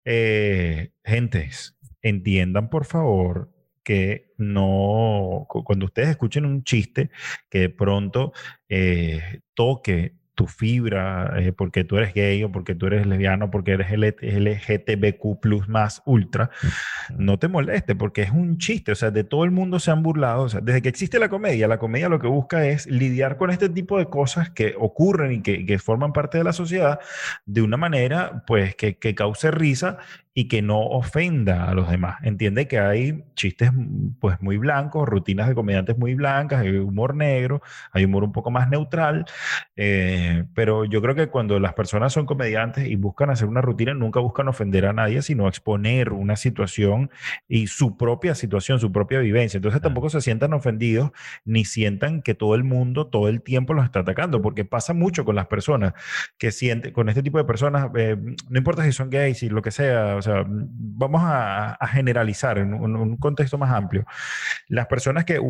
eh, 0.04 0.92
gentes, 1.04 1.76
entiendan 2.02 2.70
por 2.70 2.84
favor 2.86 3.52
que 3.84 4.32
no, 4.38 5.46
cu- 5.48 5.64
cuando 5.64 5.86
ustedes 5.86 6.10
escuchen 6.10 6.44
un 6.44 6.62
chiste 6.64 7.10
que 7.50 7.60
de 7.60 7.70
pronto 7.70 8.32
eh, 8.68 9.40
toque 9.54 10.14
tu 10.34 10.46
fibra, 10.46 11.34
eh, 11.38 11.52
porque 11.52 11.84
tú 11.84 11.96
eres 11.96 12.14
gay 12.14 12.42
o 12.44 12.50
porque 12.50 12.74
tú 12.74 12.86
eres 12.86 13.06
lesbiano, 13.06 13.50
porque 13.50 13.72
eres 13.72 13.90
LGTBQ 13.90 15.40
plus 15.40 15.68
más 15.68 16.02
ultra, 16.06 16.50
no 17.16 17.38
te 17.38 17.48
moleste 17.48 17.94
porque 17.94 18.22
es 18.22 18.30
un 18.30 18.58
chiste, 18.58 18.92
o 18.92 18.94
sea, 18.94 19.10
de 19.10 19.24
todo 19.24 19.44
el 19.44 19.50
mundo 19.50 19.78
se 19.78 19.90
han 19.90 20.02
burlado, 20.02 20.42
o 20.42 20.48
sea, 20.48 20.60
desde 20.60 20.82
que 20.82 20.88
existe 20.88 21.18
la 21.18 21.28
comedia, 21.28 21.68
la 21.68 21.78
comedia 21.78 22.08
lo 22.08 22.20
que 22.20 22.26
busca 22.26 22.66
es 22.66 22.86
lidiar 22.86 23.36
con 23.36 23.50
este 23.50 23.68
tipo 23.68 23.98
de 23.98 24.06
cosas 24.06 24.50
que 24.50 24.74
ocurren 24.78 25.32
y 25.32 25.42
que, 25.42 25.66
que 25.66 25.78
forman 25.78 26.12
parte 26.12 26.38
de 26.38 26.44
la 26.44 26.52
sociedad 26.52 27.00
de 27.46 27.62
una 27.62 27.76
manera, 27.76 28.44
pues, 28.46 28.74
que, 28.76 28.98
que 28.98 29.14
cause 29.14 29.50
risa 29.50 29.98
y 30.32 30.48
que 30.48 30.62
no 30.62 30.80
ofenda 30.80 31.68
a 31.68 31.74
los 31.74 31.90
demás. 31.90 32.18
Entiende 32.22 32.68
que 32.68 32.78
hay 32.78 33.24
chistes, 33.34 33.70
pues, 34.20 34.40
muy 34.40 34.58
blancos, 34.58 35.08
rutinas 35.08 35.48
de 35.48 35.54
comediantes 35.54 35.98
muy 35.98 36.14
blancas, 36.14 36.60
hay 36.60 36.76
humor 36.76 37.14
negro, 37.14 37.62
hay 37.92 38.04
humor 38.04 38.24
un 38.24 38.32
poco 38.32 38.50
más 38.50 38.68
neutral, 38.68 39.24
eh, 39.76 40.44
pero 40.54 40.84
yo 40.84 41.02
creo 41.02 41.14
que 41.14 41.28
cuando 41.28 41.58
las 41.58 41.74
personas 41.74 42.12
son 42.12 42.26
comediantes 42.26 42.86
y 42.88 42.96
buscan 42.96 43.30
hacer 43.30 43.48
una 43.48 43.60
rutina, 43.60 43.94
nunca 43.94 44.20
buscan 44.20 44.48
ofender 44.48 44.86
a 44.86 44.92
nadie, 44.92 45.22
sino 45.22 45.48
exponer 45.48 46.12
una 46.12 46.36
situación 46.36 47.10
y 47.48 47.66
su 47.66 47.96
propia 47.96 48.34
situación, 48.34 48.78
su 48.78 48.92
propia 48.92 49.20
vivencia. 49.20 49.58
Entonces 49.58 49.80
tampoco 49.80 50.10
se 50.10 50.20
sientan 50.20 50.52
ofendidos 50.52 51.10
ni 51.44 51.64
sientan 51.64 52.22
que 52.22 52.34
todo 52.34 52.54
el 52.54 52.64
mundo 52.64 53.08
todo 53.08 53.28
el 53.28 53.42
tiempo 53.42 53.74
los 53.74 53.84
está 53.84 54.00
atacando, 54.00 54.42
porque 54.42 54.64
pasa 54.64 54.94
mucho 54.94 55.24
con 55.24 55.36
las 55.36 55.46
personas 55.46 55.94
que 56.38 56.52
sienten, 56.52 56.92
con 56.92 57.08
este 57.08 57.22
tipo 57.22 57.38
de 57.38 57.44
personas, 57.44 57.90
eh, 57.96 58.16
no 58.48 58.58
importa 58.58 58.84
si 58.84 58.92
son 58.92 59.10
gays, 59.10 59.38
si 59.38 59.48
lo 59.48 59.62
que 59.62 59.70
sea, 59.70 60.16
o 60.16 60.22
sea, 60.22 60.29
vamos 60.46 61.22
a, 61.24 61.78
generalizar 61.88 62.58
en 62.58 62.74
un, 62.74 63.16
contexto 63.16 63.58
más 63.58 63.72
amplio. 63.72 64.04
Las 64.68 64.86
personas 64.86 65.24
que 65.24 65.40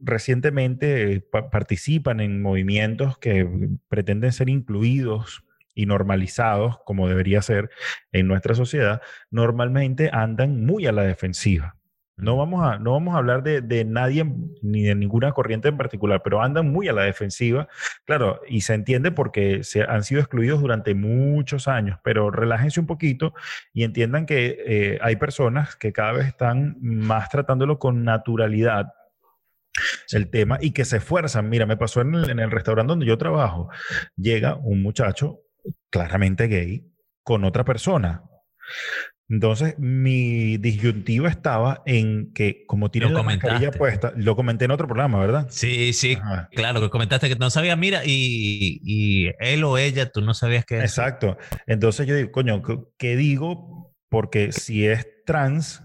recientemente 0.00 1.12
eh, 1.12 1.20
pa- 1.20 1.50
participan 1.50 2.20
en 2.20 2.42
movimientos 2.42 3.18
que 3.18 3.48
pretenden 3.88 4.32
ser 4.32 4.48
incluidos 4.48 5.44
y 5.74 5.86
normalizados, 5.86 6.78
como 6.84 7.08
debería 7.08 7.40
ser 7.40 7.70
en 8.12 8.26
nuestra 8.26 8.54
sociedad, 8.54 9.00
normalmente 9.30 10.10
andan 10.12 10.64
muy 10.64 10.86
a 10.86 10.92
la 10.92 11.02
defensiva. 11.02 11.77
No 12.18 12.36
vamos 12.36 12.64
a, 12.64 12.78
no 12.78 12.92
vamos 12.92 13.14
a 13.14 13.18
hablar 13.18 13.42
de, 13.42 13.60
de 13.60 13.84
nadie 13.84 14.24
ni 14.60 14.82
de 14.82 14.94
ninguna 14.94 15.32
corriente 15.32 15.68
en 15.68 15.76
particular, 15.76 16.20
pero 16.22 16.42
andan 16.42 16.70
muy 16.70 16.88
a 16.88 16.92
la 16.92 17.02
defensiva. 17.02 17.68
Claro, 18.04 18.40
y 18.48 18.62
se 18.62 18.74
entiende 18.74 19.12
porque 19.12 19.62
se 19.62 19.82
han 19.82 20.02
sido 20.02 20.20
excluidos 20.20 20.60
durante 20.60 20.94
muchos 20.94 21.68
años, 21.68 21.98
pero 22.02 22.30
relájense 22.30 22.80
un 22.80 22.86
poquito 22.86 23.34
y 23.72 23.84
entiendan 23.84 24.26
que 24.26 24.58
eh, 24.66 24.98
hay 25.00 25.16
personas 25.16 25.76
que 25.76 25.92
cada 25.92 26.12
vez 26.12 26.26
están 26.26 26.76
más 26.80 27.28
tratándolo 27.30 27.78
con 27.78 28.04
naturalidad 28.04 28.92
el 30.12 30.30
tema 30.30 30.58
y 30.60 30.72
que 30.72 30.84
se 30.84 30.96
esfuerzan. 30.98 31.48
Mira, 31.48 31.66
me 31.66 31.76
pasó 31.76 32.00
en 32.00 32.14
el, 32.14 32.30
en 32.30 32.40
el 32.40 32.50
restaurante 32.50 32.90
donde 32.90 33.06
yo 33.06 33.18
trabajo. 33.18 33.68
Llega 34.16 34.56
un 34.56 34.82
muchacho 34.82 35.40
claramente 35.90 36.48
gay 36.48 36.84
con 37.22 37.44
otra 37.44 37.64
persona. 37.64 38.24
Entonces, 39.30 39.78
mi 39.78 40.56
disyuntiva 40.56 41.28
estaba 41.28 41.82
en 41.84 42.32
que, 42.32 42.64
como 42.66 42.90
tiene 42.90 43.10
la 43.10 43.22
mascarilla 43.22 43.70
puesta, 43.70 44.12
lo 44.16 44.34
comenté 44.34 44.64
en 44.64 44.70
otro 44.70 44.86
programa, 44.86 45.20
¿verdad? 45.20 45.46
Sí, 45.50 45.92
sí, 45.92 46.14
Ajá. 46.20 46.48
claro, 46.54 46.80
que 46.80 46.88
comentaste 46.88 47.28
que 47.28 47.36
no 47.36 47.50
sabía, 47.50 47.76
mira, 47.76 48.02
y, 48.06 48.80
y 48.82 49.30
él 49.38 49.64
o 49.64 49.76
ella, 49.76 50.10
tú 50.10 50.22
no 50.22 50.32
sabías 50.32 50.64
que 50.64 50.80
Exacto. 50.80 51.36
Entonces 51.66 52.06
yo 52.06 52.16
digo, 52.16 52.32
coño, 52.32 52.62
¿qué- 52.62 52.78
¿qué 52.96 53.16
digo? 53.16 53.94
Porque 54.08 54.52
si 54.52 54.86
es 54.86 55.06
trans 55.26 55.82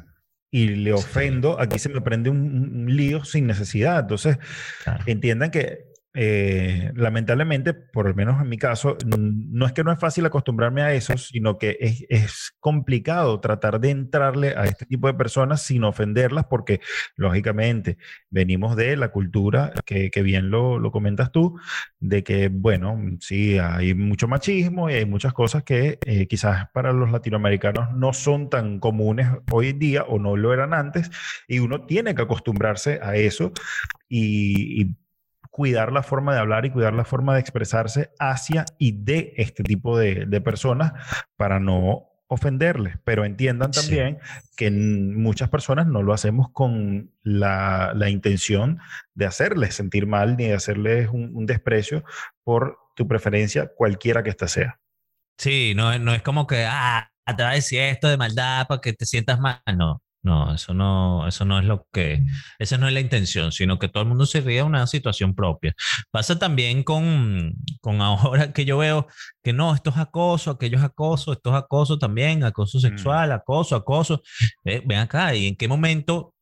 y 0.50 0.68
le 0.70 0.94
ofendo, 0.94 1.60
aquí 1.60 1.80
se 1.80 1.90
me 1.90 2.00
prende 2.00 2.30
un 2.30 2.86
lío 2.96 3.26
sin 3.26 3.48
necesidad. 3.48 4.00
Entonces, 4.00 4.38
Claro. 4.86 5.04
entiendan 5.06 5.52
que 5.52 5.93
eh, 6.16 6.92
lamentablemente, 6.96 7.74
por 7.74 8.08
lo 8.08 8.14
menos 8.14 8.40
en 8.40 8.48
mi 8.48 8.58
caso, 8.60 8.98
no 9.18 9.66
es 9.66 9.74
que 9.74 9.84
no 9.84 9.92
es 9.92 10.00
fácil 10.00 10.26
acostumbrarme 10.26 10.84
a 10.84 10.94
eso, 10.94 11.18
sino 11.18 11.58
que 11.58 11.78
es, 12.10 12.54
complicado 12.60 13.40
tratar 13.40 13.80
de 13.80 13.90
entrarle 13.90 14.54
a 14.56 14.66
este 14.66 14.86
tipo 14.86 15.08
de 15.08 15.16
personas 15.16 15.64
sin 15.64 15.84
ofenderlas, 15.84 16.46
porque 16.46 16.82
lógicamente 17.16 17.98
venimos 18.30 18.76
de 18.76 18.96
la 18.96 19.10
cultura 19.10 19.74
que, 19.86 20.10
bien 20.24 20.50
lo, 20.50 20.80
lo 20.80 20.92
comentas 20.92 21.32
tú, 21.32 21.60
de 22.00 22.24
que, 22.24 22.50
bueno, 22.50 22.98
sí, 23.20 23.58
hay 23.58 23.94
mucho 23.96 24.28
machismo 24.28 24.90
y 24.90 24.94
hay 24.94 25.06
muchas 25.06 25.34
cosas 25.34 25.64
que 25.64 25.98
eh, 26.06 26.28
quizás 26.28 26.70
para 26.74 26.94
los 26.94 27.12
latinoamericanos 27.12 27.92
no 27.96 28.14
son 28.14 28.50
tan 28.50 28.80
comunes 28.80 29.28
hoy 29.52 29.70
en 29.70 29.80
día 29.80 30.04
o 30.04 30.20
no 30.20 30.38
lo 30.38 30.54
eran 30.54 30.74
antes, 30.74 31.10
y 31.48 31.60
uno 31.60 31.86
tiene 31.86 32.14
que 32.16 32.22
acostumbrarse 32.22 33.00
a 33.02 33.16
eso 33.16 33.52
y 34.08 34.96
cuidar 35.54 35.92
la 35.92 36.02
forma 36.02 36.34
de 36.34 36.40
hablar 36.40 36.66
y 36.66 36.72
cuidar 36.72 36.96
la 36.96 37.06
forma 37.06 37.36
de 37.36 37.40
expresarse 37.42 38.10
hacia 38.18 38.66
y 38.80 39.04
de 39.04 39.34
este 39.38 39.62
tipo 39.62 39.96
de, 40.00 40.26
de 40.26 40.42
personas 40.42 40.94
para 41.38 41.60
no 41.60 42.10
ofenderles, 42.28 42.96
pero 43.04 43.24
entiendan 43.24 43.72
Sí. 43.72 43.82
también 43.82 44.18
que 44.58 44.72
muchas 44.72 45.50
personas 45.50 45.86
no 45.86 46.02
lo 46.02 46.12
hacemos 46.12 46.50
con 46.50 47.12
la, 47.22 47.92
la 47.94 48.10
intención 48.10 48.80
de 49.14 49.28
hacerles 49.28 49.76
sentir 49.76 50.08
mal 50.08 50.38
ni 50.38 50.46
de 50.46 50.56
hacerles 50.56 51.10
un, 51.12 51.30
un 51.36 51.46
desprecio 51.46 52.04
por 52.44 52.80
tu 52.96 53.08
preferencia, 53.08 53.68
cualquiera 53.78 54.24
que 54.24 54.32
ésta 54.32 54.48
sea. 54.48 54.80
Sí, 55.38 55.74
no, 55.76 55.94
es- 55.94 56.02
no 56.02 56.16
es 56.16 56.24
como 56.24 56.48
que, 56.48 56.66
ah, 56.68 57.12
te 57.38 57.44
va 57.44 57.52
a 57.52 57.54
decir 57.56 57.80
esto 57.82 58.08
de 58.08 58.18
maldad 58.18 58.66
para 58.68 58.82
que 58.82 58.94
te 58.94 59.06
sientas 59.06 59.40
mal. 59.40 59.62
No, 59.78 60.02
no, 60.24 60.54
eso 60.56 60.74
no, 60.74 61.28
eso 61.28 61.46
no 61.46 61.60
es 61.60 61.66
lo 61.66 61.86
que, 61.92 62.24
esa 62.58 62.78
no 62.78 62.88
es 62.88 62.94
la 62.94 63.02
intención, 63.02 63.52
sino 63.52 63.78
que 63.78 63.90
todo 63.90 64.04
el 64.04 64.10
mundo 64.10 64.26
se 64.26 64.42
ríe 64.42 64.58
de 64.58 64.64
una 64.64 64.88
situación 64.88 65.36
propia. 65.36 65.74
Pasa 66.12 66.40
también 66.40 66.84
con, 66.84 67.54
con 67.82 68.02
ahora 68.02 68.54
que 68.54 68.66
yo 68.66 68.78
veo 68.78 69.08
que 69.44 69.54
no, 69.54 69.76
esto 69.76 69.90
es 69.90 69.98
acoso, 69.98 70.52
aquello 70.52 70.78
es 70.78 70.84
acoso, 70.84 71.34
esto 71.34 71.50
es 71.52 71.56
acoso 71.58 72.00
también, 72.00 72.44
acoso 72.44 72.80
sexual, 72.80 73.32
acoso, 73.34 73.76
acoso. 73.76 74.22
Eh, 74.64 74.82
ven 74.86 75.00
acá, 75.00 75.36
¿y 75.36 75.48
en 75.48 75.56
qué 75.58 75.68
momento 75.68 76.34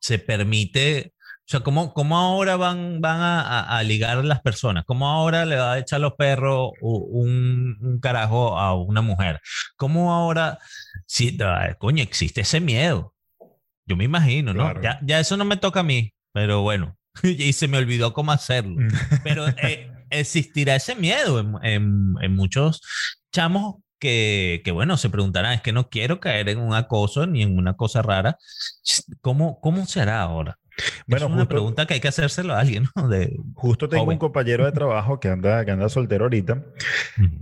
se 0.00 0.18
permite? 0.18 1.12
O 1.46 1.46
sea, 1.46 1.60
¿cómo, 1.60 1.92
cómo 1.92 2.16
ahora 2.16 2.56
van, 2.56 3.02
van 3.02 3.20
a, 3.20 3.42
a- 3.42 3.76
a 3.78 3.82
ligar 3.82 4.24
las 4.24 4.40
personas? 4.40 4.84
¿Cómo 4.86 5.06
ahora 5.10 5.44
le 5.44 5.56
va 5.56 5.74
a 5.74 5.78
echar 5.78 6.00
los 6.00 6.14
perros 6.14 6.70
un, 6.80 7.76
un 7.82 8.00
carajo 8.00 8.58
a 8.58 8.74
una 8.74 9.02
mujer? 9.02 9.40
¿Cómo 9.76 10.14
ahora, 10.14 10.58
si, 11.06 11.36
ah, 11.42 11.74
coño, 11.78 12.02
existe 12.02 12.42
ese 12.42 12.60
miedo? 12.60 13.14
Yo 13.86 13.96
me 13.96 14.04
imagino, 14.04 14.54
¿no? 14.54 14.64
Claro. 14.64 14.82
Ya, 14.82 14.98
ya 15.02 15.20
eso 15.20 15.36
no 15.36 15.44
me 15.44 15.56
toca 15.56 15.80
a 15.80 15.84
mí, 15.84 16.12
pero 16.32 16.62
bueno, 16.62 16.96
y 17.22 17.52
se 17.52 17.68
me 17.68 17.78
olvidó 17.78 18.12
cómo 18.12 18.32
hacerlo. 18.32 18.76
Pero 19.22 19.46
eh, 19.48 19.90
existirá 20.10 20.76
ese 20.76 20.94
miedo 20.94 21.40
en, 21.40 21.54
en- 21.62 22.14
en 22.22 22.34
muchos 22.34 22.80
chamos 23.32 23.76
que, 24.00 24.60
que, 24.64 24.70
bueno, 24.70 24.96
se 24.96 25.08
preguntarán, 25.10 25.52
es 25.54 25.60
que 25.62 25.72
no 25.72 25.88
quiero 25.88 26.20
caer 26.20 26.48
en 26.50 26.58
un 26.58 26.74
acoso 26.74 27.26
ni 27.26 27.42
en 27.42 27.56
una 27.58 27.74
cosa 27.74 28.02
rara. 28.02 28.36
¿Cómo, 29.20 29.60
cómo 29.60 29.86
será 29.86 30.20
ahora? 30.22 30.58
Bueno, 31.06 31.26
es 31.26 31.30
una 31.30 31.40
justo- 31.42 31.48
pregunta 31.48 31.86
que 31.86 31.94
hay 31.94 32.00
que 32.00 32.08
hacérselo 32.08 32.52
a 32.54 32.60
alguien, 32.60 32.86
¿no? 32.96 33.08
De, 33.08 33.36
Justo 33.54 33.88
tengo 33.88 34.04
Joven. 34.04 34.16
un 34.16 34.18
compañero 34.18 34.64
de 34.66 34.72
trabajo 34.72 35.20
que 35.20 35.28
anda, 35.28 35.64
que 35.64 35.70
anda 35.70 35.88
soltero 35.88 36.24
ahorita 36.24 36.62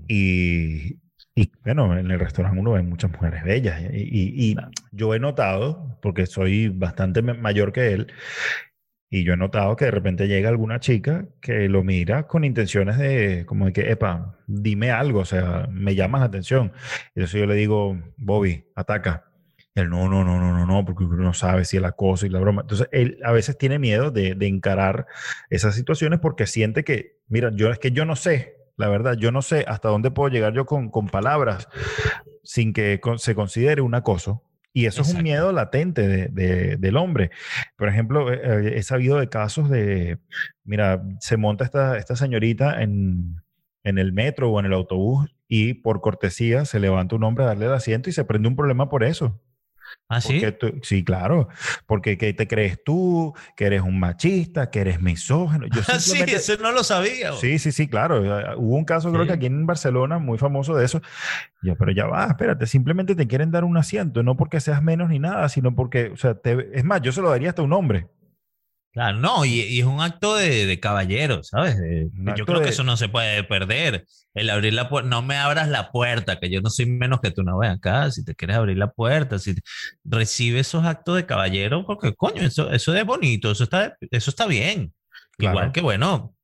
y 0.08 0.98
Y 1.34 1.50
bueno, 1.64 1.96
en 1.98 2.10
el 2.10 2.20
restaurante 2.20 2.60
uno 2.60 2.72
ve 2.72 2.82
muchas 2.82 3.10
mujeres 3.10 3.42
bellas. 3.44 3.80
Y, 3.92 4.02
y- 4.02 4.52
y 4.52 4.56
yo 4.92 5.14
he 5.14 5.18
notado, 5.18 5.98
porque 6.02 6.26
soy 6.26 6.68
bastante 6.68 7.22
mayor 7.22 7.72
que 7.72 7.92
él, 7.92 8.12
y 9.10 9.24
yo 9.24 9.34
he 9.34 9.36
notado 9.36 9.76
que 9.76 9.84
de 9.86 9.90
repente 9.90 10.26
llega 10.26 10.48
alguna 10.48 10.80
chica 10.80 11.26
que 11.42 11.68
lo 11.68 11.84
mira 11.84 12.26
con 12.26 12.44
intenciones 12.44 12.96
de, 12.98 13.44
como 13.46 13.66
de 13.66 13.72
que, 13.74 13.90
epa, 13.90 14.38
dime 14.46 14.90
algo, 14.90 15.20
o 15.20 15.24
sea, 15.26 15.68
me 15.70 15.94
llamas 15.94 16.20
la 16.22 16.26
atención. 16.28 16.72
Y 17.14 17.20
entonces 17.20 17.40
yo 17.40 17.46
le 17.46 17.54
digo, 17.54 17.98
Bobby, 18.16 18.64
ataca. 18.74 19.24
Y 19.74 19.80
él, 19.80 19.90
no, 19.90 20.08
no, 20.08 20.24
no, 20.24 20.38
no, 20.40 20.52
no, 20.56 20.64
no, 20.66 20.84
porque 20.86 21.04
uno 21.04 21.16
no 21.16 21.34
sabe 21.34 21.64
si 21.66 21.76
el 21.76 21.84
acoso 21.84 22.24
y 22.26 22.30
la 22.30 22.40
broma. 22.40 22.62
Entonces, 22.62 22.88
él 22.92 23.18
a 23.24 23.32
veces 23.32 23.58
tiene 23.58 23.78
miedo 23.78 24.10
de, 24.10 24.34
de 24.34 24.46
encarar 24.46 25.06
esas 25.50 25.74
situaciones 25.74 26.18
porque 26.20 26.46
siente 26.46 26.82
que, 26.84 27.18
mira, 27.28 27.50
yo 27.54 27.70
es 27.70 27.78
que 27.78 27.90
yo 27.92 28.04
no 28.06 28.16
sé, 28.16 28.56
la 28.76 28.88
verdad, 28.88 29.14
yo 29.16 29.30
no 29.32 29.42
sé 29.42 29.64
hasta 29.68 29.88
dónde 29.88 30.10
puedo 30.10 30.28
llegar 30.28 30.52
yo 30.54 30.64
con, 30.66 30.90
con 30.90 31.08
palabras 31.08 31.68
sin 32.42 32.72
que 32.72 33.00
con- 33.00 33.18
se 33.18 33.34
considere 33.34 33.82
un 33.82 33.94
acoso. 33.94 34.42
Y 34.74 34.86
eso 34.86 35.02
es 35.02 35.08
un 35.12 35.22
miedo 35.22 35.52
latente 35.52 36.08
de- 36.08 36.28
de- 36.28 36.76
del 36.78 36.96
hombre. 36.96 37.30
Por 37.76 37.88
ejemplo, 37.88 38.32
eh, 38.32 38.40
eh, 38.42 38.72
he 38.78 38.82
sabido 38.82 39.18
de 39.18 39.28
casos 39.28 39.68
de, 39.68 40.18
mira, 40.64 41.02
se 41.20 41.36
monta 41.36 41.64
esta, 41.64 41.98
esta 41.98 42.16
señorita 42.16 42.80
en, 42.82 43.36
en 43.84 43.98
el 43.98 44.14
metro 44.14 44.50
o 44.50 44.58
en 44.58 44.64
el 44.66 44.72
autobús 44.72 45.34
y 45.46 45.74
por 45.74 46.00
cortesía 46.00 46.64
se 46.64 46.80
levanta 46.80 47.16
un 47.16 47.24
hombre 47.24 47.44
a 47.44 47.48
darle 47.48 47.66
el 47.66 47.72
asiento 47.74 48.08
y 48.08 48.14
se 48.14 48.24
prende 48.24 48.48
un 48.48 48.56
problema 48.56 48.88
por 48.88 49.04
eso. 49.04 49.38
¿Ah, 50.08 50.20
sí? 50.20 50.42
Tú- 50.60 50.78
sí, 50.82 51.04
claro. 51.04 51.48
Porque 51.86 52.18
¿qué 52.18 52.32
te 52.34 52.46
crees 52.46 52.82
tú? 52.84 53.34
Que 53.56 53.64
eres 53.66 53.82
un 53.82 53.98
machista, 53.98 54.70
que 54.70 54.80
eres 54.80 55.00
misógino. 55.00 55.66
Yo 55.74 55.80
Ah, 55.88 55.98
sí, 55.98 56.20
eso 56.26 56.56
no 56.60 56.72
lo 56.72 56.84
sabía. 56.84 57.32
Sí, 57.32 57.58
sí, 57.58 57.72
sí, 57.72 57.88
claro. 57.88 58.20
Hubo 58.58 58.76
un 58.76 58.84
caso, 58.84 59.10
creo 59.10 59.22
Sí. 59.22 59.28
que 59.28 59.34
aquí 59.34 59.46
en 59.46 59.66
Barcelona, 59.66 60.18
muy 60.18 60.38
famoso 60.38 60.74
de 60.76 60.84
eso. 60.84 61.00
Yo, 61.62 61.76
pero 61.76 61.92
ya 61.92 62.06
va, 62.06 62.26
espérate, 62.26 62.66
simplemente 62.66 63.14
te 63.14 63.26
quieren 63.26 63.50
dar 63.50 63.64
un 63.64 63.76
asiento, 63.76 64.22
no 64.22 64.36
porque 64.36 64.60
seas 64.60 64.82
menos 64.82 65.08
ni 65.10 65.18
nada, 65.18 65.48
sino 65.48 65.74
porque, 65.74 66.06
o 66.10 66.16
sea, 66.16 66.34
te- 66.34 66.68
es 66.76 66.84
más, 66.84 67.00
yo 67.02 67.12
se 67.12 67.22
lo 67.22 67.30
daría 67.30 67.48
hasta 67.50 67.62
a 67.62 67.64
un 67.64 67.72
hombre. 67.72 68.08
Claro, 68.92 69.18
no, 69.18 69.44
y, 69.46 69.60
y 69.60 69.80
es 69.80 69.86
un 69.86 70.02
acto 70.02 70.36
de, 70.36 70.66
de 70.66 70.78
caballero, 70.78 71.42
¿sabes? 71.42 71.78
De- 71.80 72.10
yo 72.36 72.44
creo 72.44 72.58
de- 72.58 72.64
que 72.66 72.70
eso 72.70 72.84
no 72.84 72.98
se 72.98 73.08
puede 73.08 73.42
perder. 73.42 74.04
El 74.34 74.50
abrir 74.50 74.74
la 74.74 74.88
puerta, 74.90 75.08
no 75.08 75.22
me 75.22 75.36
abras 75.36 75.68
la 75.68 75.90
puerta, 75.90 76.38
que 76.38 76.50
yo 76.50 76.60
no 76.60 76.68
soy 76.68 76.86
menos 76.86 77.20
que 77.22 77.30
tú, 77.30 77.42
no 77.42 77.56
ven 77.58 77.70
acá, 77.72 78.10
si 78.10 78.22
te 78.24 78.34
quieres 78.34 78.56
abrir 78.58 78.76
la 78.76 78.90
puerta, 78.92 79.38
si 79.38 79.54
te- 79.54 79.62
recibe 80.04 80.60
esos 80.60 80.84
actos 80.84 81.16
de 81.16 81.24
caballero, 81.24 81.86
porque 81.86 82.14
coño, 82.14 82.42
eso, 82.42 82.70
eso 82.70 82.94
es 82.94 83.04
bonito, 83.06 83.50
eso 83.50 83.64
está, 83.64 83.96
eso 84.10 84.30
está 84.30 84.46
bien. 84.46 84.92
Claro. 85.38 85.56
Igual 85.56 85.72
que 85.72 85.80
bueno, 85.80 86.34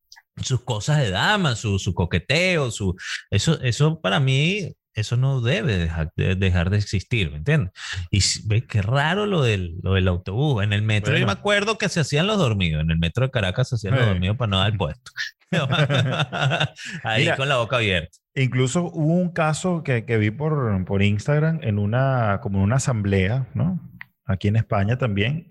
sus 0.43 0.63
cosas 0.65 0.99
de 0.99 1.11
dama, 1.11 1.55
su, 1.55 1.79
su 1.79 1.93
coqueteo, 1.93 2.71
su, 2.71 2.95
eso, 3.31 3.61
eso 3.61 4.01
para 4.01 4.21
mí, 4.21 4.73
eso 4.99 5.17
no 5.17 5.41
debe 5.41 5.77
dejar 5.79 6.13
de, 6.17 6.35
dejar 6.35 6.71
de 6.71 6.79
existir, 6.79 7.31
¿me 7.31 7.39
entiendes? 7.39 7.73
Y 8.11 8.21
si- 8.23 8.43
ve 8.47 8.65
qué 8.67 8.83
raro 8.83 9.27
lo 9.27 9.43
del, 9.43 9.77
lo 9.83 9.95
del 9.95 10.09
autobús. 10.09 10.63
En 10.63 10.73
el 10.73 10.83
metro, 10.83 11.13
yo 11.13 11.19
Bueno. 11.21 11.27
me 11.27 11.33
acuerdo 11.33 11.79
que 11.79 11.89
se 11.89 12.01
hacían 12.01 12.27
los 12.27 12.39
dormidos. 12.39 12.83
En 12.83 12.91
el 12.91 12.99
metro 12.99 13.25
de 13.27 13.31
Caracas 13.31 13.69
se 13.69 13.75
hacían 13.77 13.95
los 13.95 14.05
Eh. 14.05 14.07
dormidos 14.07 14.37
para 14.37 14.51
no 14.51 14.59
dar 14.59 14.77
puesto. 14.77 15.11
Ahí 17.03 17.23
Mira. 17.23 17.37
con 17.37 17.49
la 17.49 17.57
boca 17.57 17.77
abierta. 17.77 18.17
Incluso 18.35 18.85
hubo 18.85 19.15
un 19.15 19.31
caso 19.33 19.83
que, 19.83 20.05
que 20.05 20.17
vi 20.19 20.31
por, 20.31 20.85
por 20.85 21.03
Instagram 21.03 21.61
en 21.63 21.79
una, 21.79 22.41
como 22.43 22.59
en 22.59 22.65
una 22.65 22.77
asamblea, 22.77 23.49
¿no? 23.55 23.81
Aquí 24.27 24.49
en 24.49 24.57
España 24.57 24.97
también. 24.99 25.51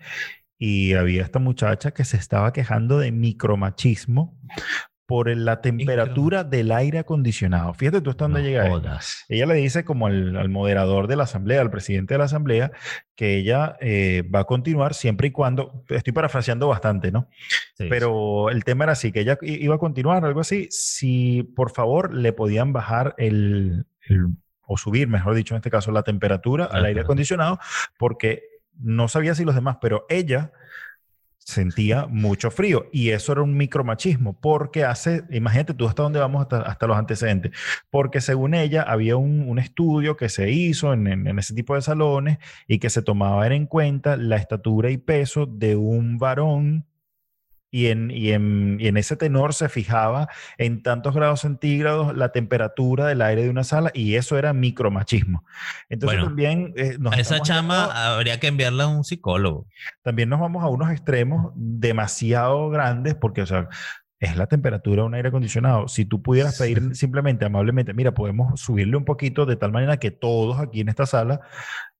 Y 0.59 0.93
había 0.93 1.23
esta 1.23 1.39
muchacha 1.39 1.91
que 1.91 2.05
se 2.05 2.17
estaba 2.17 2.53
quejando 2.53 2.97
de 2.99 3.11
micromachismo 3.11 4.39
por 5.07 5.35
la 5.35 5.61
temperatura 5.61 6.43
del 6.43 6.71
aire 6.71 6.99
acondicionado. 6.99 7.73
Fíjate 7.73 8.01
tú 8.01 8.09
hasta 8.09 8.25
dónde 8.25 8.41
No 8.41 8.45
llega 8.45 8.69
jodas. 8.69 9.23
Ella 9.29 9.45
le 9.45 9.53
dice 9.55 9.85
como 9.85 10.07
al, 10.07 10.35
al 10.35 10.49
moderador 10.49 11.07
de 11.07 11.15
la 11.15 11.23
asamblea, 11.23 11.61
al 11.61 11.71
presidente 11.71 12.13
de 12.13 12.17
la 12.17 12.25
asamblea, 12.25 12.73
que 13.15 13.37
ella 13.37 13.77
eh, 13.79 14.23
va 14.33 14.41
a 14.41 14.43
continuar 14.43 14.93
siempre 14.93 15.29
y 15.29 15.31
cuando, 15.31 15.85
estoy 15.87 16.11
parafraseando 16.11 16.67
bastante, 16.67 17.11
¿no? 17.13 17.29
Sí, 17.75 17.87
Pero 17.89 18.49
el 18.49 18.65
tema 18.65 18.83
era 18.83 18.93
así, 18.93 19.13
que 19.13 19.21
ella 19.21 19.37
iba 19.41 19.75
a 19.75 19.79
continuar, 19.79 20.25
algo 20.25 20.41
así, 20.41 20.67
si 20.71 21.41
por 21.41 21.71
favor 21.71 22.13
le 22.13 22.33
podían 22.33 22.73
bajar 22.73 23.15
el, 23.17 23.85
el- 24.09 24.27
o 24.61 24.75
subir, 24.75 25.07
mejor 25.07 25.33
dicho, 25.35 25.53
en 25.55 25.59
este 25.59 25.71
caso, 25.71 25.91
la 25.93 26.03
temperatura 26.03 26.65
al 26.65 26.83
aire 26.83 26.99
acondicionado, 26.99 27.57
porque 27.97 28.43
no 28.77 29.07
sabía 29.07 29.33
si 29.33 29.45
los 29.45 29.55
demás, 29.55 29.77
pero 29.81 30.05
ella 30.09 30.51
sentía 31.47 32.07
mucho 32.07 32.51
frío 32.51 32.87
y 32.91 33.11
eso 33.11 33.31
era 33.31 33.41
un 33.41 33.55
micromachismo 33.55 34.37
porque 34.41 34.83
hace, 34.83 35.23
imagínate 35.31 35.73
tú 35.73 35.87
hasta 35.87 36.03
dónde 36.03 36.19
vamos 36.19 36.41
hasta, 36.41 36.59
hasta 36.61 36.87
los 36.87 36.97
antecedentes, 36.97 37.53
porque 37.89 38.19
según 38.19 38.53
ella 38.53 38.81
había 38.83 39.15
un, 39.15 39.47
un 39.47 39.57
estudio 39.57 40.17
que 40.17 40.27
se 40.27 40.51
hizo 40.51 40.91
en, 40.91 41.07
en- 41.07 41.25
en 41.25 41.39
ese 41.39 41.53
tipo 41.53 41.73
de 41.73 41.81
salones 41.81 42.37
y 42.67 42.79
que 42.79 42.89
se 42.89 43.01
tomaba 43.01 43.47
en 43.47 43.65
cuenta 43.65 44.17
la 44.17 44.35
estatura 44.35 44.91
y 44.91 44.97
peso 44.97 45.45
de 45.45 45.77
un 45.77 46.17
varón 46.17 46.85
y 47.69 47.87
en, 47.87 48.11
y, 48.11 48.31
en, 48.31 48.77
y 48.79 48.87
en 48.87 48.97
ese 48.97 49.15
tenor 49.15 49.53
se 49.53 49.69
fijaba 49.69 50.29
en 50.57 50.81
tantos 50.83 51.13
grados 51.13 51.41
centígrados 51.41 52.15
la 52.15 52.31
temperatura 52.31 53.07
del 53.07 53.21
aire 53.21 53.43
de 53.43 53.49
una 53.49 53.63
sala 53.63 53.91
y 53.93 54.15
eso 54.15 54.37
era 54.37 54.53
micromachismo. 54.53 55.43
Entonces 55.89 56.17
Bueno, 56.17 56.29
también 56.29 56.73
eh, 56.77 56.97
nos 56.99 57.13
A 57.13 57.19
esa 57.19 57.41
chama 57.41 58.15
habría 58.15 58.39
que 58.39 58.47
enviarla 58.47 58.85
a 58.85 58.87
un 58.87 59.03
psicólogo. 59.03 59.67
también 60.01 60.29
nos 60.29 60.39
vamos 60.39 60.63
a 60.63 60.67
unos 60.67 60.91
extremos 60.91 61.51
demasiado 61.55 62.69
grandes 62.69 63.15
porque, 63.15 63.41
o 63.41 63.45
sea, 63.45 63.67
es 64.19 64.35
la 64.35 64.47
temperatura 64.47 65.03
de 65.03 65.07
un 65.07 65.13
aire 65.13 65.29
acondicionado. 65.29 65.87
Si 65.87 66.05
tú 66.05 66.21
pudieras 66.21 66.57
pedir 66.57 66.95
simplemente, 66.95 67.45
amablemente, 67.45 67.93
mira, 67.93 68.13
podemos 68.13 68.59
subirle 68.59 68.97
un 68.97 69.05
poquito 69.05 69.45
de 69.45 69.57
tal 69.57 69.71
manera 69.71 69.97
que 69.97 70.11
todos 70.11 70.59
aquí 70.59 70.81
en 70.81 70.89
esta 70.89 71.05
sala 71.05 71.41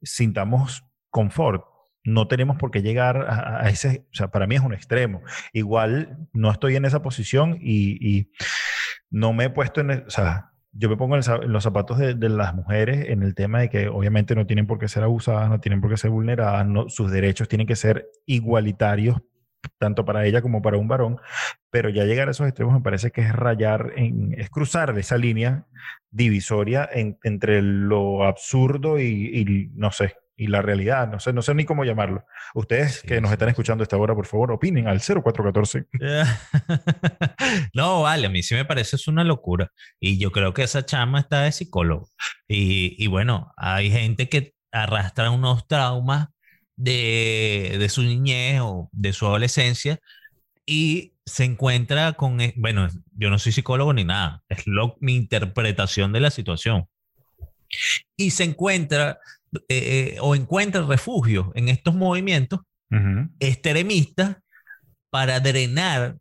sintamos 0.02 0.84
confort. 1.10 1.64
No 2.04 2.28
tenemos 2.28 2.58
por 2.58 2.72
qué 2.72 2.82
llegar 2.82 3.26
a, 3.30 3.70
ese, 3.70 4.06
o 4.12 4.16
sea, 4.16 4.30
para 4.30 4.48
mí 4.48 4.56
es 4.56 4.62
un 4.62 4.74
extremo. 4.74 5.22
Igual 5.54 6.18
no 6.34 6.52
estoy 6.52 6.76
en 6.76 6.86
esa 6.86 7.02
posición 7.02 7.58
y, 7.62 8.30
no 9.10 9.34
me 9.34 9.46
he 9.46 9.50
puesto 9.50 9.82
en, 9.82 9.92
el- 9.92 10.04
o 10.08 10.10
sea, 10.10 10.52
yo 10.72 10.90
me 10.90 10.98
pongo 10.98 11.16
en, 11.18 11.22
los 11.52 11.64
zapatos 11.64 11.98
de, 11.98 12.16
las 12.30 12.54
mujeres 12.54 13.10
en 13.10 13.24
el 13.24 13.36
tema 13.36 13.60
de 13.62 13.70
que 13.70 13.88
obviamente 13.88 14.36
no 14.36 14.46
tienen 14.46 14.68
por 14.68 14.80
qué 14.80 14.88
ser 14.88 15.04
abusadas, 15.04 15.50
no 15.50 15.60
tienen 15.60 15.82
por 15.82 15.90
qué 15.90 15.98
ser 15.98 16.12
vulneradas, 16.12 16.66
no, 16.68 16.90
sus 16.90 17.12
derechos 17.12 17.48
tienen 17.48 17.68
que 17.68 17.76
ser 17.76 18.08
igualitarios 18.26 19.18
tanto 19.80 20.06
para 20.06 20.26
ella 20.26 20.42
como 20.42 20.62
para 20.62 20.78
un 20.78 20.88
varón, 20.88 21.20
pero 21.70 21.90
ya 21.90 22.06
llegar 22.06 22.28
a 22.28 22.32
esos 22.32 22.48
extremos 22.48 22.74
me 22.76 22.82
parece 22.82 23.12
que 23.12 23.22
es 23.22 23.34
rayar, 23.34 23.94
en, 23.96 24.34
es 24.38 24.50
cruzar 24.50 24.98
esa 24.98 25.18
línea 25.18 25.66
divisoria 26.12 26.88
en- 26.92 27.18
entre 27.24 27.62
lo 27.62 28.24
absurdo 28.24 29.00
y, 29.00 29.06
y 29.06 29.70
no 29.74 29.92
sé, 29.92 30.16
y 30.38 30.48
la 30.48 30.62
realidad, 30.62 31.10
no 31.10 31.20
sé, 31.20 31.34
no 31.34 31.42
sé 31.42 31.54
ni 31.56 31.66
cómo 31.66 31.84
llamarlo. 31.86 32.26
Ustedes 32.56 33.04
Sí, 33.04 33.08
que 33.08 33.22
nos 33.22 33.32
sí, 33.32 33.34
están 33.34 33.50
escuchando 33.50 33.82
a 33.84 33.86
esta 33.86 33.98
hora, 33.98 34.16
por 34.16 34.28
favor, 34.28 34.52
opinen 34.52 34.88
al 34.88 35.02
0414. 35.02 35.88
no, 37.74 38.02
vale, 38.04 38.28
a 38.28 38.30
mí 38.30 38.44
sí 38.44 38.54
me 38.56 38.66
parece 38.66 38.96
es 38.98 39.08
una 39.08 39.24
locura. 39.24 39.72
Y 40.00 40.20
yo 40.20 40.32
creo 40.32 40.54
que 40.54 40.64
esa 40.64 40.86
chama 40.86 41.20
está 41.22 41.42
de 41.44 41.52
psicólogo. 41.52 42.10
Y, 42.48 42.96
y 43.04 43.08
bueno, 43.08 43.54
hay 43.58 43.92
gente 43.92 44.30
que 44.30 44.54
arrastra 44.72 45.32
unos 45.32 45.68
traumas 45.68 46.28
de, 46.76 47.78
de 47.80 47.90
su 47.90 48.04
niñez 48.04 48.62
o 48.62 48.90
de 48.92 49.14
su 49.14 49.26
adolescencia 49.26 50.00
y 50.66 51.16
se 51.26 51.46
encuentra 51.46 52.14
con, 52.14 52.42
e- 52.42 52.54
bueno, 52.58 52.88
yo 53.16 53.30
no 53.30 53.40
soy 53.40 53.54
psicólogo 53.54 53.94
ni 53.94 54.06
nada, 54.06 54.44
es 54.50 54.68
lo, 54.68 54.98
mi 55.02 55.16
interpretación 55.16 56.14
de 56.14 56.22
la 56.22 56.32
situación. 56.32 56.88
Y 58.16 58.32
se 58.32 58.44
encuentra 58.44 59.20
eh, 59.70 60.16
eh, 60.16 60.18
o 60.22 60.36
encuentra 60.36 60.82
refugio 60.84 61.52
en 61.56 61.70
estos 61.70 61.96
movimientos 61.96 62.62
extremistas 63.40 64.38
para 65.10 65.40
drenar 65.42 66.18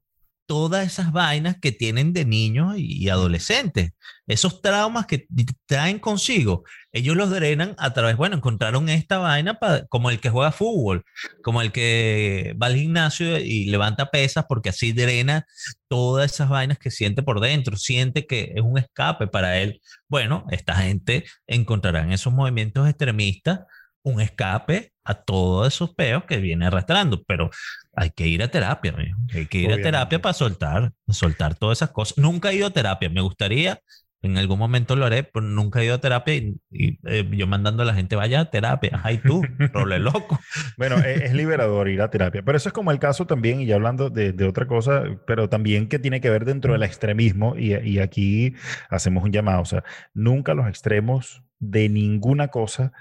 todas 0.46 0.86
esas 0.86 1.12
vainas 1.12 1.56
que 1.60 1.72
tienen 1.72 2.12
de 2.12 2.24
niños 2.24 2.74
y 2.78 3.08
adolescentes. 3.08 3.90
Esos 4.26 4.62
traumas 4.62 5.06
que 5.06 5.26
traen 5.66 5.98
consigo, 5.98 6.64
ellos 6.92 7.16
los 7.16 7.30
drenan 7.30 7.74
a 7.78 7.92
través, 7.92 8.16
bueno, 8.16 8.36
encontraron 8.36 8.88
esta 8.88 9.18
vaina 9.18 9.54
pa- 9.58 9.86
como 9.88 10.10
el 10.10 10.20
que 10.20 10.30
juega 10.30 10.52
fútbol, 10.52 11.04
como 11.42 11.62
el 11.62 11.72
que 11.72 12.54
va 12.60 12.66
al 12.68 12.76
gimnasio 12.76 13.38
y 13.38 13.66
levanta 13.66 14.10
pesas, 14.10 14.44
porque 14.48 14.70
así 14.70 14.92
drena 14.92 15.46
todas 15.88 16.32
esas 16.32 16.48
vainas 16.48 16.78
que 16.78 16.90
siente 16.90 17.22
por 17.22 17.40
dentro, 17.40 17.76
siente 17.76 18.26
que 18.26 18.52
es 18.54 18.62
un 18.62 18.78
escape 18.78 19.26
para 19.28 19.58
él. 19.60 19.80
Bueno, 20.08 20.44
esta 20.50 20.74
gente 20.76 21.24
encontrará 21.46 22.02
en 22.02 22.12
esos 22.12 22.32
movimientos 22.32 22.88
extremistas 22.88 23.60
un 24.02 24.20
escape 24.20 24.92
a 25.06 25.14
todos 25.14 25.68
esos 25.68 25.94
peos 25.94 26.24
que 26.24 26.38
viene 26.38 26.66
arrastrando, 26.66 27.22
pero 27.24 27.50
hay 27.94 28.10
que 28.10 28.26
ir 28.26 28.42
a 28.42 28.48
terapia, 28.48 28.92
amigo. 28.92 29.16
hay 29.32 29.46
que 29.46 29.58
ir 29.58 29.66
Obviamente. 29.66 29.88
a 29.88 29.92
terapia 29.92 30.20
para 30.20 30.32
soltar, 30.34 30.92
soltar 31.08 31.54
todas 31.54 31.78
esas 31.78 31.90
cosas. 31.90 32.18
Nunca 32.18 32.50
he 32.50 32.56
ido 32.56 32.66
a 32.66 32.70
terapia, 32.70 33.08
me 33.08 33.20
gustaría, 33.20 33.80
En 34.26 34.38
algún 34.38 34.58
momento 34.58 34.96
lo 34.96 35.06
haré, 35.06 35.24
pero 35.24 35.46
nunca 35.46 35.80
he 35.80 35.84
ido 35.84 35.94
a 35.94 36.00
terapia 36.00 36.34
y, 36.34 36.60
y, 36.70 36.98
eh, 37.04 37.28
yo 37.30 37.46
mandando 37.46 37.82
a 37.82 37.86
la 37.86 37.94
gente, 37.94 38.16
vaya 38.16 38.40
a 38.40 38.50
terapia. 38.50 39.00
Ay, 39.02 39.18
tú, 39.18 39.42
role 39.72 39.98
loco. 39.98 40.38
Bueno, 40.76 40.96
e, 40.98 41.14
es, 41.14 41.22
es 41.22 41.34
liberador 41.34 41.88
ir 41.88 42.02
a 42.02 42.10
terapia, 42.10 42.42
pero 42.42 42.56
eso 42.58 42.68
es 42.68 42.72
como 42.72 42.90
el 42.90 42.98
caso 42.98 43.26
también, 43.26 43.60
y 43.60 43.66
ya 43.66 43.76
hablando 43.76 44.10
de, 44.10 44.32
de 44.32 44.44
otra 44.46 44.66
cosa, 44.66 45.04
pero 45.26 45.48
también 45.48 45.88
que 45.88 45.98
tiene 45.98 46.20
que 46.20 46.30
ver 46.30 46.44
dentro 46.44 46.72
del 46.72 46.82
extremismo, 46.82 47.56
y, 47.56 47.74
y 47.74 47.98
aquí 48.00 48.54
hacemos 48.90 49.24
un 49.24 49.32
llamado, 49.32 49.62
o 49.62 49.66
sea, 49.66 49.84
nunca 50.12 50.54
los 50.54 50.68
extremos 50.68 51.42
de 51.58 51.88
ninguna 51.88 52.48
cosa 52.48 52.92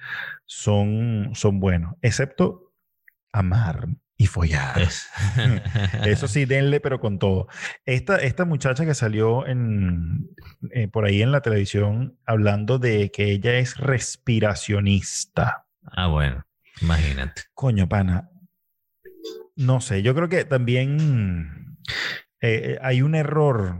son, 0.45 1.31
son 1.33 1.59
buenos, 1.59 1.95
excepto 2.01 2.71
amar 3.31 3.87
y 4.17 4.27
follar. 4.27 4.81
Es- 4.81 5.07
Eso 6.05 6.27
sí, 6.27 6.45
denle, 6.45 6.79
pero 6.79 6.99
con 6.99 7.19
todo. 7.19 7.47
Esta, 7.85 8.17
esta 8.17 8.45
muchacha 8.45 8.85
que 8.85 8.93
salió 8.95 9.45
en, 9.47 10.29
eh, 10.71 10.87
por 10.87 11.05
ahí 11.05 11.21
en 11.21 11.31
la 11.31 11.41
televisión 11.41 12.17
hablando 12.25 12.79
de 12.79 13.11
que 13.11 13.31
ella 13.31 13.55
es 13.57 13.77
respiracionista. 13.77 15.67
Ah, 15.83 16.07
bueno, 16.07 16.45
imagínate. 16.81 17.43
Coño, 17.53 17.87
pana. 17.89 18.29
No 19.55 19.79
sé, 19.81 20.01
yo 20.01 20.13
creo 20.15 20.27
que 20.29 20.43
también 20.45 21.77
eh, 22.41 22.77
hay 22.81 23.01
un 23.01 23.15
error 23.15 23.79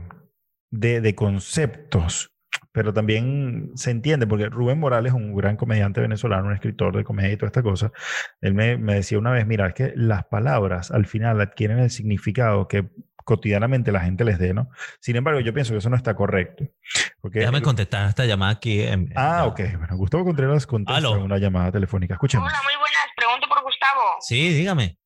de, 0.70 1.00
de 1.00 1.14
conceptos, 1.14 2.32
pero 2.76 2.92
también 2.92 3.70
se 3.74 3.90
entiende, 3.90 4.26
porque 4.26 4.50
Rubén 4.50 4.78
Morales, 4.78 5.14
un 5.14 5.34
gran 5.34 5.56
comediante 5.56 6.02
venezolano, 6.02 6.48
un 6.48 6.52
escritor 6.52 6.94
de 6.94 7.04
comedia 7.04 7.32
y 7.32 7.36
toda 7.38 7.46
esta 7.46 7.62
cosa, 7.62 7.90
él 8.42 8.52
me, 8.52 8.76
me 8.76 8.92
decía 8.96 9.18
una 9.18 9.30
vez, 9.30 9.46
mira, 9.46 9.66
es 9.68 9.72
que 9.72 9.92
las 9.96 10.26
palabras 10.26 10.90
al 10.90 11.06
final 11.06 11.40
adquieren 11.40 11.78
el 11.78 11.88
significado 11.90 12.68
que 12.68 12.84
cotidianamente 13.24 13.92
la 13.92 14.00
gente 14.00 14.24
les 14.26 14.38
dé, 14.38 14.52
¿no? 14.52 14.68
Sin 15.00 15.16
embargo, 15.16 15.40
yo 15.40 15.54
pienso 15.54 15.72
que 15.72 15.78
eso 15.78 15.88
no 15.88 15.96
está 15.96 16.14
correcto. 16.14 16.64
Porque 17.22 17.38
Déjame 17.38 17.62
contestar 17.62 18.10
esta 18.10 18.26
llamada 18.26 18.52
aquí. 18.52 18.82
en- 18.82 19.10
Ah, 19.16 19.46
ok. 19.46 19.58
Bueno, 19.78 19.96
Gustavo 19.96 20.24
Contreras 20.26 20.66
contesta 20.66 20.98
Aló. 20.98 21.12
una 21.24 21.38
llamada 21.38 21.72
telefónica. 21.72 22.12
Escuchemos. 22.12 22.46
Hola, 22.46 22.60
muy 22.62 22.76
buenas. 22.78 23.06
Pregunto 23.16 23.48
por 23.48 23.62
Gustavo. 23.62 24.16
Sí, 24.20 24.50
dígame. 24.52 24.98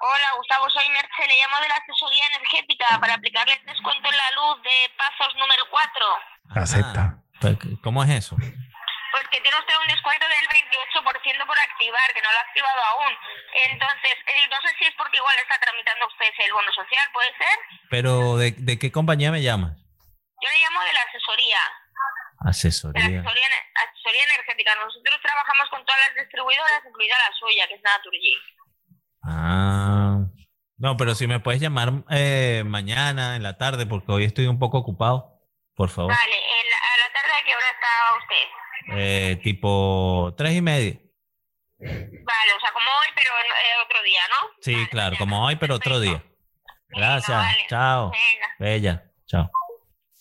Hola, 0.00 0.28
Gustavo, 0.38 0.70
soy 0.70 0.86
Merche. 0.94 1.22
Le 1.26 1.34
llamo 1.42 1.56
de 1.62 1.68
la 1.68 1.74
asesoría 1.82 2.24
energética 2.30 2.86
para 3.00 3.14
aplicarle 3.14 3.54
el 3.58 3.66
descuento 3.66 4.06
en 4.08 4.16
la 4.16 4.28
luz 4.38 4.62
de 4.62 4.76
pasos 4.98 5.34
número 5.34 5.62
4. 5.70 6.06
Acepta. 6.50 7.18
Pues, 7.40 7.56
¿Cómo 7.82 8.02
es 8.04 8.10
eso? 8.10 8.36
Pues 8.36 9.24
que 9.30 9.40
tiene 9.40 9.58
usted 9.58 9.74
un 9.82 9.88
descuento 9.88 10.24
del 10.26 10.46
28% 10.48 11.46
por 11.46 11.58
activar, 11.58 12.08
que 12.14 12.22
no 12.22 12.30
lo 12.32 12.38
ha 12.38 12.46
activado 12.48 12.80
aún. 12.96 13.12
Entonces, 13.70 14.14
eh, 14.26 14.46
no 14.50 14.56
sé 14.62 14.74
si 14.78 14.84
es 14.86 14.94
porque 14.96 15.16
igual 15.18 15.36
está 15.42 15.58
tramitando 15.60 16.06
usted 16.06 16.26
el 16.38 16.52
bono 16.52 16.72
social, 16.72 17.06
¿puede 17.12 17.28
ser? 17.36 17.56
Pero, 17.90 18.36
¿de, 18.36 18.52
de 18.56 18.78
qué 18.78 18.90
compañía 18.92 19.30
me 19.32 19.42
llamas? 19.42 19.76
Yo 19.76 20.48
le 20.50 20.58
llamo 20.64 20.80
de 20.82 20.92
la 20.92 21.02
asesoría, 21.08 21.60
de 21.60 22.44
la 22.44 22.50
Asesoría. 22.50 23.04
asesoría, 23.20 23.46
ener- 23.46 23.68
asesoría 23.84 24.24
energética. 24.32 24.74
Nosotros 24.74 25.16
trabajamos 25.22 25.68
con 25.70 25.84
todas 25.84 26.00
las 26.08 26.14
distribuidoras, 26.24 26.82
incluida 26.86 27.14
la 27.18 27.30
suya, 27.38 27.68
que 27.68 27.74
es 27.74 27.82
Naturgy. 27.82 28.34
Ah. 29.24 30.18
No, 30.78 30.96
pero 30.96 31.14
si 31.14 31.26
me 31.28 31.38
puedes 31.38 31.60
llamar 31.60 31.92
eh, 32.10 32.62
mañana, 32.66 33.36
en 33.36 33.42
la 33.44 33.56
tarde, 33.58 33.86
porque 33.86 34.10
hoy 34.10 34.24
estoy 34.24 34.46
un 34.46 34.58
poco 34.58 34.78
ocupado, 34.78 35.38
por 35.74 35.88
favor. 35.88 36.12
Vale, 36.12 36.34
en 36.36 36.70
la- 36.70 36.76
a 36.76 36.96
la 36.98 37.12
tarde, 37.12 37.32
¿a 37.40 37.44
qué 37.44 37.54
hora 37.56 37.66
está 37.70 37.88
usted? 38.20 38.98
Eh, 38.98 39.40
tipo 39.42 40.34
tres 40.36 40.52
y 40.54 40.60
media. 40.62 40.98
Vale, 41.78 42.52
o 42.56 42.60
sea, 42.60 42.72
como 42.72 42.86
hoy, 42.90 43.08
pero 43.14 43.30
eh, 43.30 43.84
otro 43.84 44.02
día, 44.02 44.20
¿no? 44.28 44.48
Sí, 44.60 44.74
Vale, 44.74 44.88
claro, 44.88 45.16
como 45.18 45.44
hoy, 45.44 45.56
pero 45.56 45.74
otro 45.76 45.98
día. 46.00 46.22
Venga, 46.88 47.06
Gracias. 47.08 47.36
vale. 47.36 47.66
Chao. 47.68 48.10
Venga. 48.10 48.46
Bella. 48.58 49.04
Chao. 49.26 49.50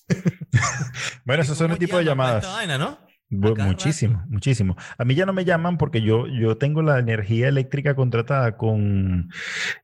Bueno, 1.26 1.44
esos 1.44 1.58
son 1.58 1.72
el 1.72 1.78
tipo 1.78 1.98
de 1.98 2.04
llamadas. 2.04 2.46
Vaina, 2.46 2.78
¿no? 2.78 2.98
Muchísimo, 3.32 4.24
muchísimo. 4.28 4.76
A 4.98 5.06
mí 5.06 5.15
ya 5.15 5.26
no 5.26 5.34
me 5.34 5.46
llaman 5.46 5.78
porque 5.78 6.02
yo, 6.02 6.28
yo 6.28 6.58
tengo 6.58 6.82
la 6.82 7.00
energía 7.00 7.48
eléctrica 7.48 7.96
contratada 7.96 8.58
con, 8.58 9.30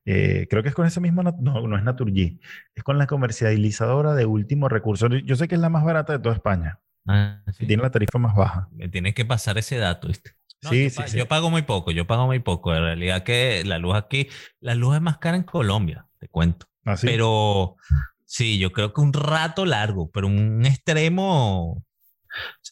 eh, 0.05 0.47
creo 0.49 0.63
que 0.63 0.69
es 0.69 0.75
con 0.75 0.85
ese 0.85 0.99
mismo, 0.99 1.23
nat- 1.23 1.39
no, 1.39 1.67
no 1.67 1.77
es 1.77 1.83
Naturgy, 1.83 2.39
es 2.75 2.83
con 2.83 2.97
la 2.97 3.07
comercializadora 3.07 4.13
de 4.15 4.25
último 4.25 4.69
recurso. 4.69 5.07
Yo 5.07 5.35
sé 5.35 5.47
que 5.47 5.55
es 5.55 5.61
la 5.61 5.69
más 5.69 5.83
barata 5.85 6.13
de 6.13 6.19
toda 6.19 6.35
España 6.35 6.79
Ah, 7.07 7.41
sí. 7.53 7.65
tiene 7.65 7.83
la 7.83 7.89
tarifa 7.91 8.19
más 8.19 8.35
baja. 8.35 8.67
Me 8.71 8.89
tienes 8.89 9.13
que 9.15 9.23
pasar 9.23 9.57
ese 9.57 9.77
dato, 9.77 10.09
¿viste? 10.09 10.31
No, 10.63 10.69
Sí, 10.71 10.89
yo, 10.89 11.03
sí, 11.07 11.17
yo 11.17 11.27
pago 11.27 11.49
muy 11.49 11.61
poco, 11.61 11.91
yo 11.91 12.05
pago 12.05 12.25
muy 12.25 12.39
poco. 12.39 12.75
En 12.75 12.81
realidad 12.81 13.23
que 13.23 13.63
la 13.65 13.77
luz 13.77 13.95
aquí, 13.95 14.27
la 14.59 14.75
luz 14.75 14.95
es 14.95 15.01
más 15.01 15.19
cara 15.19 15.37
en 15.37 15.43
Colombia, 15.43 16.05
te 16.19 16.27
cuento. 16.27 16.65
Así. 16.83 17.07
Pero 17.07 17.77
sí, 18.25 18.59
yo 18.59 18.71
creo 18.73 18.91
que 18.91 18.99
un 19.01 19.13
rato 19.13 19.65
largo, 19.65 20.09
pero 20.11 20.27
un 20.27 20.65
extremo 20.65 21.85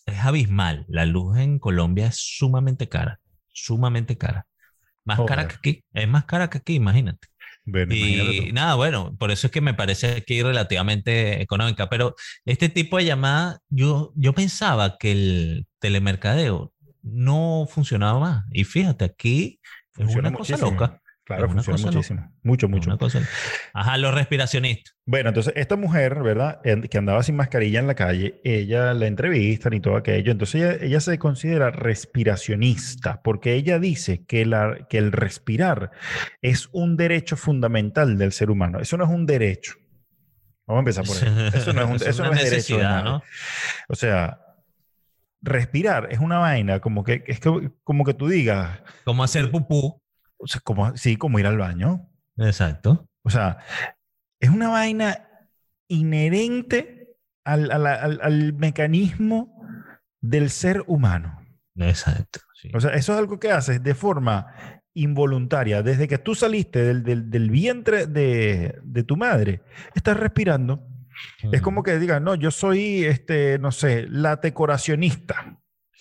es 0.05 0.19
abismal. 0.19 0.85
La 0.87 1.05
luz 1.05 1.37
en 1.37 1.59
Colombia 1.59 2.07
es 2.07 2.17
sumamente 2.17 2.87
cara, 2.89 3.19
sumamente 3.51 4.17
cara. 4.17 4.47
Más 5.03 5.19
cara 5.27 5.47
que 5.47 5.55
aquí, 5.55 5.83
es 5.93 6.07
más 6.07 6.25
cara 6.25 6.49
que 6.49 6.57
aquí, 6.57 6.75
imagínate. 6.75 7.27
Bueno, 7.65 7.93
Y 7.95 8.51
nada, 8.53 8.75
bueno, 8.75 9.15
por 9.17 9.31
eso 9.31 9.47
es 9.47 9.51
que 9.51 9.61
me 9.61 9.73
parece 9.73 10.11
aquí 10.17 10.41
relativamente 10.41 11.41
económica. 11.41 11.89
Pero 11.89 12.15
este 12.45 12.69
tipo 12.69 12.97
de 12.97 13.05
llamada, 13.05 13.59
yo, 13.69 14.13
yo 14.15 14.33
pensaba 14.33 14.97
que 14.97 15.11
el 15.11 15.67
telemercadeo 15.79 16.73
no 17.01 17.67
funcionaba 17.69 18.19
más. 18.19 18.45
Y 18.51 18.63
fíjate, 18.63 19.05
aquí 19.05 19.59
es 19.97 20.05
Funciona 20.05 20.29
una 20.29 20.37
cosa 20.37 20.57
loca. 20.57 21.01
Claro, 21.25 21.49
funciona 21.49 21.79
muchísimo. 21.81 22.31
Mucho, 22.43 22.67
es 22.67 22.71
mucho. 22.71 22.89
una 22.89 22.97
cosa- 22.99 23.19
Ajá, 23.73 23.97
los 23.97 24.13
respiracionistas. 24.13 24.95
Bueno, 25.07 25.29
entonces 25.29 25.53
esta 25.55 25.75
mujer, 25.75 26.21
¿verdad? 26.21 26.61
Que 26.61 26.97
andaba 26.99 27.23
sin 27.23 27.35
mascarilla 27.35 27.79
en 27.79 27.87
la 27.87 27.95
calle, 27.95 28.39
ella 28.43 28.93
la 28.93 29.07
entrevistan 29.07 29.73
y 29.73 29.79
todo 29.79 29.97
aquello. 29.97 30.31
Entonces 30.31 30.61
ella, 30.61 30.85
ella 30.85 30.99
se 30.99 31.17
considera 31.17 31.71
respiracionista 31.71 33.21
porque 33.23 33.53
ella 33.55 33.79
dice 33.79 34.23
que, 34.25 34.45
la, 34.45 34.85
que 34.87 34.99
el 34.99 35.11
respirar 35.11 35.91
es 36.43 36.69
un 36.73 36.95
derecho 36.95 37.37
fundamental 37.37 38.17
del 38.19 38.31
ser 38.31 38.51
humano. 38.51 38.79
Eso 38.79 38.95
no 38.97 39.05
es 39.05 39.09
un 39.09 39.25
derecho. 39.25 39.73
Vamos 40.67 40.79
a 40.79 40.81
empezar 40.81 41.05
por 41.05 41.15
ahí. 41.17 41.49
Eso 41.55 41.73
no 41.73 41.81
es, 41.81 41.87
un, 41.89 41.95
Es 41.97 42.01
eso 42.03 42.21
una 42.21 42.31
no 42.31 42.37
es 42.37 42.49
derecho. 42.49 42.77
de. 42.77 42.83
¿no? 42.83 43.23
O 43.89 43.95
sea, 43.95 44.39
respirar 45.41 46.07
es 46.11 46.19
una 46.19 46.37
vaina 46.39 46.79
como 46.79 47.03
que, 47.03 47.23
es 47.27 47.39
que, 47.39 47.71
como 47.83 48.03
que 48.03 48.13
tú 48.13 48.27
digas, 48.27 48.79
Como 49.03 49.23
hacer 49.23 49.49
pupú. 49.51 49.99
O 50.45 50.47
sea, 50.47 50.61
como, 50.63 50.95
sí, 50.95 51.17
como 51.17 51.39
ir 51.39 51.47
al 51.47 51.57
baño. 51.57 52.07
Exacto. 52.37 53.07
O 53.23 53.29
sea, 53.29 53.57
es 54.39 54.49
una 54.49 54.69
vaina 54.69 55.27
inherente 55.89 57.15
al, 57.43 57.71
a 57.71 57.77
la- 57.79 57.95
al- 57.95 58.19
al 58.21 58.53
mecanismo 58.53 59.59
del 60.21 60.49
ser 60.49 60.83
humano. 60.87 61.41
Exacto. 61.75 62.39
sí. 62.61 62.69
O 62.73 62.79
sea, 62.79 62.91
eso 62.91 63.13
es 63.13 63.19
algo 63.19 63.39
que 63.39 63.51
haces 63.51 63.81
de 63.83 63.95
forma 63.95 64.47
involuntaria. 64.93 65.81
Desde 65.83 66.07
que 66.07 66.17
tú 66.19 66.35
saliste 66.35 66.83
del, 66.83 67.03
del- 67.03 67.29
del 67.29 67.49
vientre 67.49 68.05
de, 68.07 68.79
de 68.83 69.03
tu 69.03 69.17
madre, 69.17 69.61
estás 69.95 70.17
respirando. 70.17 70.87
Es 71.51 71.61
como 71.61 71.81
que 71.81 71.97
digas, 71.97 72.21
no, 72.21 72.35
yo 72.35 72.51
soy, 72.51 73.05
este, 73.05 73.57
no 73.57 73.71
sé, 73.71 74.05
latecoracionista. 74.09 75.57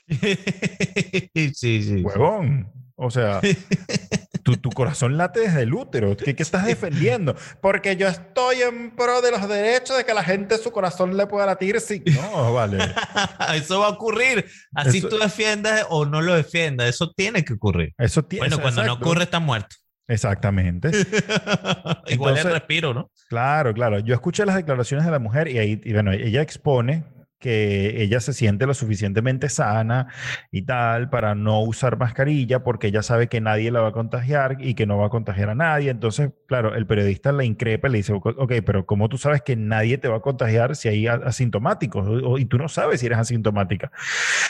sí, 0.09 1.52
sí. 1.54 1.83
sí. 1.83 2.02
Huevón. 2.02 2.70
O 2.96 3.11
sea, 3.11 3.40
tu, 4.44 4.57
tu 4.57 4.70
corazón 4.70 5.16
late 5.16 5.40
desde 5.40 5.62
el 5.62 5.74
útero. 5.74 6.16
¿Qué, 6.16 6.37
qué 6.37 6.42
estás 6.42 6.66
defendiendo? 6.66 7.35
Porque 7.61 7.96
yo 7.96 8.07
estoy 8.07 8.62
en 8.62 8.94
pro 8.94 9.20
de 9.22 9.33
los 9.33 9.48
derechos 9.48 9.96
de 9.96 10.04
que 10.04 10.14
la 10.14 10.22
gente 10.22 10.59
su 10.59 10.70
corazón 10.70 11.16
le 11.16 11.26
pueda 11.26 11.46
latir. 11.46 11.80
Sí. 11.80 12.02
No, 12.07 12.52
vale. 12.52 12.78
Eso 13.54 13.80
va 13.80 13.87
a 13.87 13.90
ocurrir. 13.90 14.44
Así 14.74 14.98
Eso- 14.98 15.09
tú 15.09 15.18
defiendas 15.18 15.87
o 15.88 16.04
no 16.04 16.22
lo 16.22 16.35
defiendas. 16.35 16.88
Eso 16.88 17.11
tiene 17.16 17.44
que 17.44 17.54
ocurrir. 17.54 17.94
Eso 17.98 18.22
tiene. 18.22 18.46
Bueno, 18.46 18.62
cuando 18.62 18.83
no 18.83 18.88
exacto. 18.92 19.04
ocurre, 19.04 19.24
está 19.24 19.40
muerto. 19.40 19.76
Exactamente. 20.07 20.90
Igual 22.09 22.37
el 22.37 22.44
respiro, 22.44 22.92
¿no? 22.92 23.11
Claro, 23.28 23.72
claro. 23.72 23.98
Yo 24.00 24.14
escuché 24.14 24.44
las 24.44 24.57
declaraciones 24.57 25.07
de 25.07 25.11
la 25.11 25.18
mujer 25.18 25.48
y 25.48 25.59
ahí, 25.59 25.80
y 25.83 25.92
bueno, 25.94 26.12
ella 26.12 26.42
expone 26.42 27.04
que 27.38 28.02
ella 28.02 28.20
se 28.20 28.32
siente 28.32 28.66
lo 28.66 28.74
suficientemente 28.74 29.48
sana 29.48 30.08
y 30.50 30.62
tal 30.62 31.10
para 31.10 31.34
no 31.34 31.60
usar 31.60 31.98
mascarilla 31.98 32.62
porque 32.62 32.86
ella 32.86 33.02
sabe 33.02 33.28
que 33.28 33.40
nadie 33.40 33.70
la 33.70 33.80
va 33.80 33.88
a 33.88 33.92
contagiar 33.92 34.56
y 34.60 34.74
que 34.74 34.86
no 34.86 34.96
va 34.98 35.06
a 35.06 35.10
contagiar 35.10 35.50
a 35.50 35.54
nadie. 35.54 35.90
Entonces, 35.90 36.30
claro, 36.46 36.74
el 36.74 36.86
periodista 36.86 37.32
la 37.32 37.44
increpa 37.44 37.88
y 37.88 37.92
le 37.92 37.98
dice, 37.98 38.12
ok, 38.14 38.52
pero 38.64 38.86
¿cómo 38.86 39.08
tú 39.08 39.18
sabes 39.18 39.42
que 39.42 39.56
nadie 39.56 39.98
te 39.98 40.08
va 40.08 40.16
a 40.16 40.20
contagiar 40.20 40.76
si 40.76 40.88
hay 40.88 41.06
asintomáticos? 41.06 42.08
Y 42.38 42.46
tú 42.46 42.56
no 42.58 42.68
sabes 42.68 43.00
si 43.00 43.06
eres 43.06 43.18
asintomática. 43.18 43.92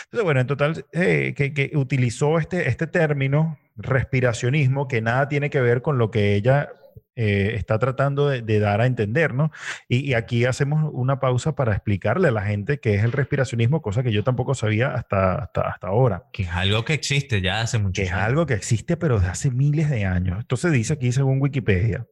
Entonces, 0.04 0.24
bueno, 0.24 0.40
en 0.40 0.46
total, 0.46 0.86
eh, 0.92 1.34
que, 1.36 1.52
que 1.52 1.72
utilizó 1.74 2.38
este, 2.38 2.68
este 2.68 2.86
término, 2.86 3.58
respiracionismo, 3.76 4.86
que 4.86 5.00
nada 5.02 5.28
tiene 5.28 5.50
que 5.50 5.60
ver 5.60 5.82
con 5.82 5.98
lo 5.98 6.10
que 6.10 6.34
ella 6.34 6.70
eh, 7.16 7.52
está 7.54 7.78
tratando 7.78 8.28
de, 8.28 8.42
de 8.42 8.58
dar 8.58 8.80
a 8.80 8.86
entender, 8.86 9.34
¿no? 9.34 9.52
Y, 9.88 9.98
y 9.98 10.14
aquí 10.14 10.44
hacemos 10.44 10.90
una 10.92 11.20
pausa 11.20 11.54
para 11.54 11.72
explicarle 11.72 12.28
a 12.28 12.32
la 12.32 12.42
gente 12.42 12.80
qué 12.80 12.94
es 12.94 13.04
el 13.04 13.12
respiracionismo, 13.12 13.82
cosa 13.82 14.02
que 14.02 14.12
yo 14.12 14.24
tampoco 14.24 14.54
sabía 14.54 14.88
hasta, 14.88 15.36
hasta, 15.36 15.62
hasta 15.62 15.86
ahora, 15.86 16.24
Que 16.32 16.42
es 16.42 16.50
algo 16.50 16.84
que 16.84 16.94
existe 16.94 17.40
ya 17.40 17.60
hace 17.60 17.78
mucho 17.78 18.00
que 18.00 18.08
es 18.08 18.12
algo 18.12 18.46
que 18.46 18.54
existe 18.54 18.96
pero 18.96 19.20
de 19.20 19.28
hace 19.28 19.50
miles 19.50 19.90
de 19.90 20.04
años. 20.04 20.38
Entonces 20.40 20.72
dice 20.72 20.94
aquí, 20.94 21.12
según 21.12 21.40
Wikipedia, 21.40 22.06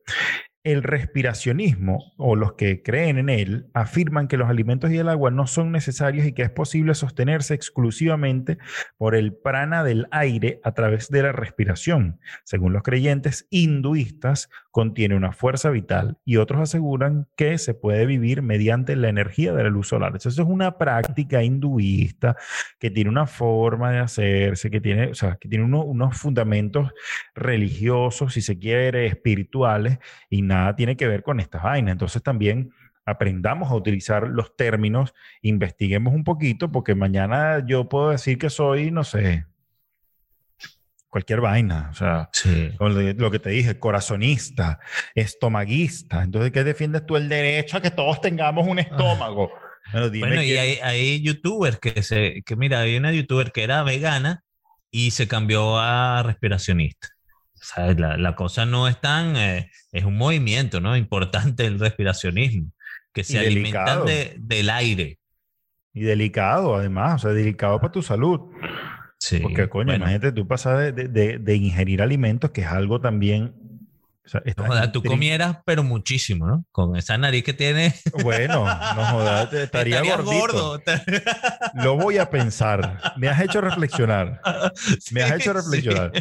el 0.64 0.84
respiracionismo 0.84 2.12
o 2.16 2.36
los 2.36 2.52
que 2.52 2.82
creen 2.82 3.18
en 3.18 3.28
él 3.28 3.66
afirman 3.74 4.28
que 4.28 4.36
los 4.36 4.48
alimentos 4.48 4.90
y 4.92 4.98
el 4.98 5.08
agua 5.08 5.30
no 5.30 5.46
son 5.46 5.72
necesarios 5.72 6.24
y 6.26 6.32
que 6.32 6.42
es 6.42 6.50
posible 6.50 6.94
sostenerse 6.94 7.54
exclusivamente 7.54 8.58
por 8.96 9.16
el 9.16 9.34
prana 9.34 9.82
del 9.82 10.06
aire 10.12 10.60
a 10.62 10.72
través 10.72 11.08
de 11.08 11.22
la 11.22 11.32
respiración. 11.32 12.20
Según 12.44 12.72
los 12.72 12.82
creyentes 12.82 13.46
hinduistas, 13.50 14.50
contiene 14.70 15.16
una 15.16 15.32
fuerza 15.32 15.70
vital 15.70 16.18
y 16.24 16.38
otros 16.38 16.60
aseguran 16.62 17.28
que 17.36 17.58
se 17.58 17.74
puede 17.74 18.06
vivir 18.06 18.40
mediante 18.40 18.96
la 18.96 19.08
energía 19.08 19.52
de 19.52 19.64
la 19.64 19.68
luz 19.68 19.88
solar. 19.88 20.16
Eso 20.16 20.28
es 20.28 20.38
una 20.38 20.78
práctica 20.78 21.42
hinduista 21.42 22.36
que 22.78 22.90
tiene 22.90 23.10
una 23.10 23.26
forma 23.26 23.92
de 23.92 23.98
hacerse, 23.98 24.70
que 24.70 24.80
tiene, 24.80 25.08
o 25.08 25.14
sea, 25.14 25.36
que 25.36 25.48
tiene 25.48 25.64
unos 25.64 26.16
fundamentos 26.16 26.90
religiosos, 27.34 28.32
si 28.32 28.40
se 28.40 28.58
quiere, 28.58 29.06
espirituales 29.06 29.98
y 30.30 30.42
nada 30.52 30.76
tiene 30.76 30.96
que 30.96 31.06
ver 31.06 31.22
con 31.22 31.40
estas 31.40 31.62
vainas. 31.62 31.92
Entonces 31.92 32.22
también 32.22 32.72
aprendamos 33.04 33.70
a 33.70 33.74
utilizar 33.74 34.28
los 34.28 34.56
términos, 34.56 35.14
investiguemos 35.42 36.14
un 36.14 36.24
poquito, 36.24 36.70
porque 36.70 36.94
mañana 36.94 37.64
yo 37.66 37.88
puedo 37.88 38.10
decir 38.10 38.38
que 38.38 38.50
soy, 38.50 38.90
no 38.90 39.04
sé, 39.04 39.46
cualquier 41.08 41.42
vaina, 41.42 41.88
o 41.90 41.94
sea, 41.94 42.30
lo 42.78 43.30
que 43.30 43.38
te 43.38 43.50
dije, 43.50 43.78
corazonista, 43.78 44.80
estomaguista. 45.14 46.22
Entonces, 46.22 46.52
¿qué 46.52 46.64
defiendes 46.64 47.04
tú 47.04 47.16
el 47.16 47.28
derecho 47.28 47.76
a 47.76 47.82
que 47.82 47.90
todos 47.90 48.20
tengamos 48.20 48.66
un 48.66 48.78
estómago? 48.78 49.50
Bueno, 49.92 50.42
y 50.42 50.56
hay, 50.56 50.78
hay, 50.82 51.20
youtubers 51.20 51.78
que 51.78 52.02
se, 52.02 52.42
que 52.46 52.56
mira, 52.56 52.80
hay 52.80 52.96
una 52.96 53.12
youtuber 53.12 53.52
que 53.52 53.64
era 53.64 53.82
vegana 53.82 54.44
y 54.90 55.10
se 55.10 55.28
cambió 55.28 55.78
a 55.78 56.22
respiracionista. 56.22 57.08
La, 57.76 58.16
la, 58.16 58.34
cosa 58.34 58.66
no 58.66 58.88
es 58.88 59.00
tan, 59.00 59.36
eh, 59.36 59.70
es 59.92 60.04
un 60.04 60.16
movimiento, 60.16 60.80
¿no? 60.80 60.96
Importante 60.96 61.66
el 61.66 61.78
respiracionismo, 61.78 62.72
que 63.12 63.24
se 63.24 63.38
alimentan 63.38 64.04
de, 64.04 64.36
del 64.38 64.70
aire. 64.70 65.18
Y 65.94 66.02
delicado, 66.02 66.74
además, 66.74 67.16
o 67.16 67.18
sea, 67.18 67.30
delicado 67.32 67.78
para 67.80 67.92
tu 67.92 68.02
salud. 68.02 68.40
Sí. 69.18 69.38
Porque, 69.40 69.68
coño, 69.68 69.94
imagínate, 69.94 70.32
tú 70.32 70.48
pasas 70.48 70.94
de, 70.94 71.08
de, 71.08 71.38
de, 71.38 71.54
ingerir 71.54 72.02
alimentos, 72.02 72.50
que 72.50 72.62
es 72.62 72.66
algo 72.66 73.00
también 73.00 73.54
sea, 74.32 74.92
tú 74.92 75.02
comieras, 75.02 75.58
pero 75.64 75.82
muchísimo, 75.82 76.46
¿no? 76.46 76.64
Con 76.72 76.96
esa 76.96 77.18
nariz 77.18 77.44
que 77.44 77.52
tienes. 77.52 78.02
Bueno, 78.22 78.64
no 78.64 79.04
jodas, 79.06 79.52
estaría, 79.52 80.00
gordo. 80.16 80.80
Lo 81.74 81.96
voy 81.96 82.18
a 82.18 82.30
pensar. 82.30 83.00
Me 83.16 83.28
has 83.28 83.40
hecho 83.40 83.60
reflexionar. 83.60 84.40
Me 85.10 85.22
has 85.22 85.32
hecho 85.32 85.52
reflexionar. 85.52 86.12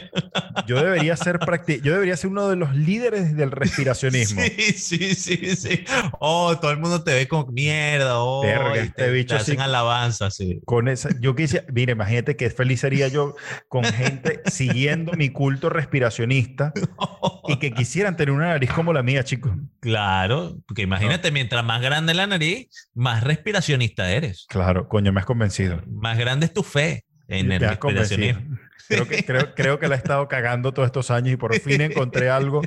Yo 0.67 0.82
debería 0.82 1.15
ser 1.15 1.39
yo 1.84 1.93
debería 1.93 2.17
ser 2.17 2.30
uno 2.30 2.50
de 2.50 2.56
los 2.56 2.76
líderes 2.76 3.36
del 3.36 3.52
respiracionismo. 3.52 4.41
Sí, 4.41 4.74
sí, 4.74 5.15
sí, 5.15 5.56
sí. 5.56 5.84
Oh, 6.19 6.58
todo 6.58 6.71
el 6.71 6.78
mundo 6.78 7.04
te 7.04 7.13
ve 7.13 7.28
como 7.28 7.47
mierda. 7.52 8.19
Oh, 8.19 8.43
este 8.74 9.04
te, 9.04 9.12
bicho 9.12 9.36
te 9.36 9.41
hacen 9.41 9.62
alabanza, 9.62 10.32
sí. 10.32 10.62
Con 10.65 10.88
esa, 10.88 11.10
yo 11.19 11.36
quisiera, 11.36 11.65
mire, 11.71 11.93
imagínate 11.93 12.36
qué 12.36 12.50
feliz 12.50 12.82
sería 12.82 13.08
yo 13.08 13.36
con 13.67 13.84
gente 13.84 14.41
siguiendo 14.45 15.13
mi 15.13 15.30
culto 15.30 15.69
respiracionista 15.69 16.74
y 17.47 17.58
que 17.60 17.71
quisiera 17.71 18.00
quisieran 18.01 18.17
tener 18.17 18.33
una 18.33 18.47
nariz 18.47 18.71
como 18.71 18.93
la 18.93 19.03
mía, 19.03 19.23
chicos. 19.23 19.51
Claro, 19.79 20.57
porque 20.67 20.81
imagínate, 20.81 21.29
mientras 21.31 21.63
más 21.63 21.81
grande 21.81 22.15
la 22.15 22.25
nariz, 22.25 22.89
más 22.95 23.23
respiracionista 23.23 24.09
eres. 24.09 24.47
Claro, 24.49 24.87
coño, 24.87 25.13
me 25.13 25.19
has 25.19 25.27
convencido. 25.27 25.83
Más 25.85 26.17
grande 26.17 26.47
es 26.47 26.53
tu 26.53 26.63
fe 26.63 27.05
en 27.27 27.51
el 27.51 27.59
respiracionismo. 27.59 28.57
Creo 28.87 29.07
que, 29.07 29.23
creo, 29.23 29.53
creo 29.53 29.79
que 29.79 29.87
la 29.87 29.93
he 29.93 29.97
estado 29.99 30.27
cagando 30.27 30.73
todos 30.73 30.87
estos 30.87 31.11
años 31.11 31.33
y 31.33 31.37
por 31.37 31.53
fin 31.59 31.79
encontré 31.81 32.31
algo. 32.31 32.63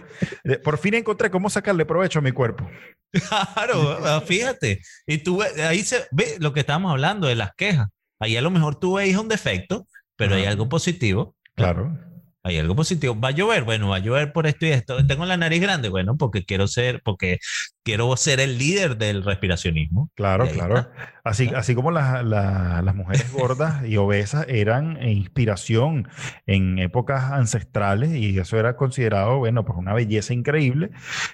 Por 0.62 0.78
fin 0.78 0.94
encontré 0.94 1.30
cómo 1.30 1.50
sacarle 1.50 1.84
provecho 1.84 2.20
a 2.20 2.22
mi 2.22 2.30
cuerpo. 2.30 2.70
Claro, 3.10 3.98
ah, 4.04 4.22
fíjate. 4.24 4.80
Y 5.04 5.18
tú 5.18 5.42
ahí 5.42 5.80
se 5.80 6.06
ve 6.12 6.36
lo 6.38 6.52
que 6.52 6.60
estábamos 6.60 6.92
hablando 6.92 7.26
de 7.26 7.34
las 7.34 7.54
quejas. 7.56 7.88
Ahí 8.20 8.36
a 8.36 8.42
lo 8.42 8.52
mejor 8.52 8.76
tú 8.76 8.94
veis 8.94 9.16
un 9.16 9.28
defecto, 9.28 9.86
pero 10.16 10.36
hay 10.36 10.44
algo 10.44 10.68
positivo. 10.68 11.34
Claro. 11.56 11.98
Hay 12.46 12.58
algo 12.58 12.76
positivo. 12.76 13.18
¿Va 13.18 13.28
a 13.28 13.30
llover? 13.30 13.64
Bueno, 13.64 13.88
va 13.88 13.96
a 13.96 14.00
llover 14.00 14.32
por 14.34 14.46
esto 14.46 14.66
y 14.66 14.68
esto. 14.68 15.04
Tengo 15.06 15.24
la 15.24 15.38
nariz 15.38 15.62
grande. 15.62 15.88
Bueno, 15.88 16.18
porque 16.18 16.44
quiero 16.44 16.68
ser, 16.68 17.00
porque 17.02 17.38
quiero 17.82 18.14
ser 18.18 18.38
el 18.38 18.58
líder 18.58 18.98
del 18.98 19.24
respiracionismo. 19.24 20.10
Claro, 20.14 20.46
claro. 20.48 20.90
Así, 21.24 21.50
así 21.56 21.74
como 21.74 21.90
las 21.90 22.94
mujeres 22.94 23.32
gordas 23.32 23.88
y 23.88 23.96
obesas 23.96 24.44
eran 24.46 25.02
inspiración 25.02 26.06
en 26.44 26.78
épocas 26.78 27.32
ancestrales 27.32 28.14
y 28.14 28.38
eso 28.38 28.58
era 28.58 28.76
considerado, 28.76 29.38
bueno, 29.38 29.64
pues 29.64 29.78
una 29.78 29.94
belleza 29.94 30.34
increíble. 30.34 30.90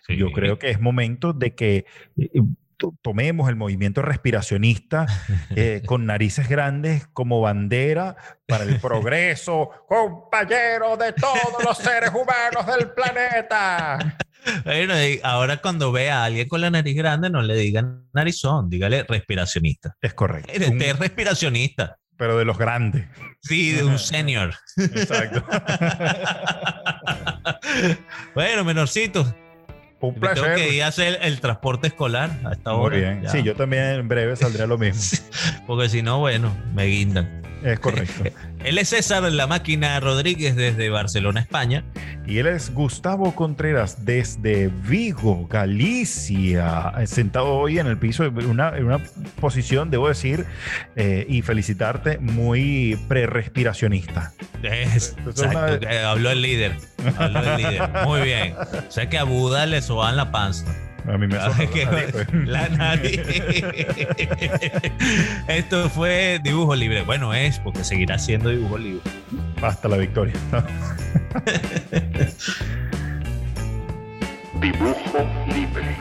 Yo 0.08 0.30
creo 0.30 0.60
que 0.60 0.70
es 0.70 0.80
momento 0.80 1.32
de 1.32 1.56
que 1.56 1.86
tomemos 3.02 3.48
el 3.48 3.56
movimiento 3.56 4.02
respiracionista 4.02 5.06
eh, 5.56 5.82
con 5.86 6.06
narices 6.06 6.48
grandes 6.48 7.06
como 7.12 7.40
bandera 7.40 8.16
para 8.46 8.64
el 8.64 8.80
progreso, 8.80 9.70
compañero 9.88 10.96
de 10.96 11.12
todos 11.12 11.64
los 11.64 11.78
seres 11.78 12.10
humanos 12.10 12.66
del 12.66 12.92
planeta. 12.92 14.16
Bueno, 14.64 14.94
ahora 15.22 15.58
cuando 15.58 15.92
vea 15.92 16.22
a 16.22 16.24
alguien 16.24 16.48
con 16.48 16.60
la 16.60 16.70
nariz 16.70 16.96
grande, 16.96 17.30
no 17.30 17.42
le 17.42 17.54
digan 17.54 18.08
narizón, 18.12 18.70
dígale 18.70 19.04
respiracionista. 19.04 19.96
Es 20.00 20.14
correcto. 20.14 20.50
Este 20.52 20.90
es 20.90 20.98
respiracionista. 20.98 21.96
Pero 22.16 22.36
de 22.36 22.44
los 22.44 22.58
grandes. 22.58 23.06
Sí, 23.40 23.72
de 23.72 23.82
un 23.82 23.98
senior. 23.98 24.54
Exacto. 24.76 25.42
bueno, 28.34 28.62
menorcito, 28.62 29.34
un 30.00 30.14
placer. 30.14 30.42
Tengo 30.42 30.56
que 30.56 30.74
ir 30.74 30.82
a 30.82 30.88
hacer 30.88 31.18
el, 31.22 31.40
transporte 31.40 31.88
escolar 31.88 32.30
a 32.44 32.52
esta 32.52 32.72
hora. 32.72 32.96
Muy 32.96 33.04
bien. 33.04 33.28
Sí, 33.30 33.42
yo 33.42 33.54
también 33.54 33.84
en 33.84 34.08
breve 34.08 34.36
saldré 34.36 34.66
lo 34.66 34.78
mismo. 34.78 35.26
Porque 35.66 35.88
si 35.88 36.02
no, 36.02 36.18
bueno, 36.18 36.52
me 36.74 36.86
guindan. 36.86 37.42
Es 37.62 37.78
correcto. 37.78 38.24
él 38.64 38.78
es 38.78 38.88
César 38.88 39.22
La 39.24 39.46
Máquina 39.46 39.98
Rodríguez 40.00 40.56
desde 40.56 40.90
Barcelona, 40.90 41.40
España. 41.40 41.84
Y 42.26 42.38
él 42.38 42.46
es 42.46 42.72
Gustavo 42.72 43.34
Contreras 43.34 44.04
desde 44.04 44.68
Vigo, 44.68 45.46
Galicia. 45.48 46.92
Sentado 47.06 47.48
hoy 47.48 47.78
en 47.78 47.86
el 47.86 47.98
piso, 47.98 48.24
en 48.24 48.46
una, 48.46 48.70
una 48.72 48.98
posición, 49.40 49.90
debo 49.90 50.08
decir, 50.08 50.46
eh, 50.96 51.26
y 51.28 51.42
felicitarte, 51.42 52.18
muy 52.18 52.98
pre-respiracionista. 53.08 54.32
exacto, 54.62 55.32
habló 56.06 56.30
el 56.30 56.42
líder. 56.42 56.76
Habló 57.18 57.40
el 57.40 57.56
líder. 57.56 57.90
Muy 58.06 58.20
bien. 58.22 58.54
O 58.54 58.90
sea 58.90 59.08
que 59.08 59.18
a 59.18 59.24
Buda 59.24 59.66
le 59.66 59.82
soban 59.82 60.16
la 60.16 60.30
panza. 60.30 60.66
A 61.08 61.18
mí 61.18 61.26
me 61.26 61.36
la 62.46 62.68
nariz. 62.68 63.20
Esto 65.48 65.88
fue 65.90 66.40
dibujo 66.42 66.74
libre. 66.74 67.02
Bueno, 67.02 67.32
es 67.34 67.58
porque 67.58 67.84
seguirá 67.84 68.18
siendo 68.18 68.50
dibujo 68.50 68.78
libre. 68.78 69.02
Hasta 69.62 69.88
la 69.88 69.96
victoria. 69.96 70.34
dibujo 74.60 75.26
libre. 75.54 75.96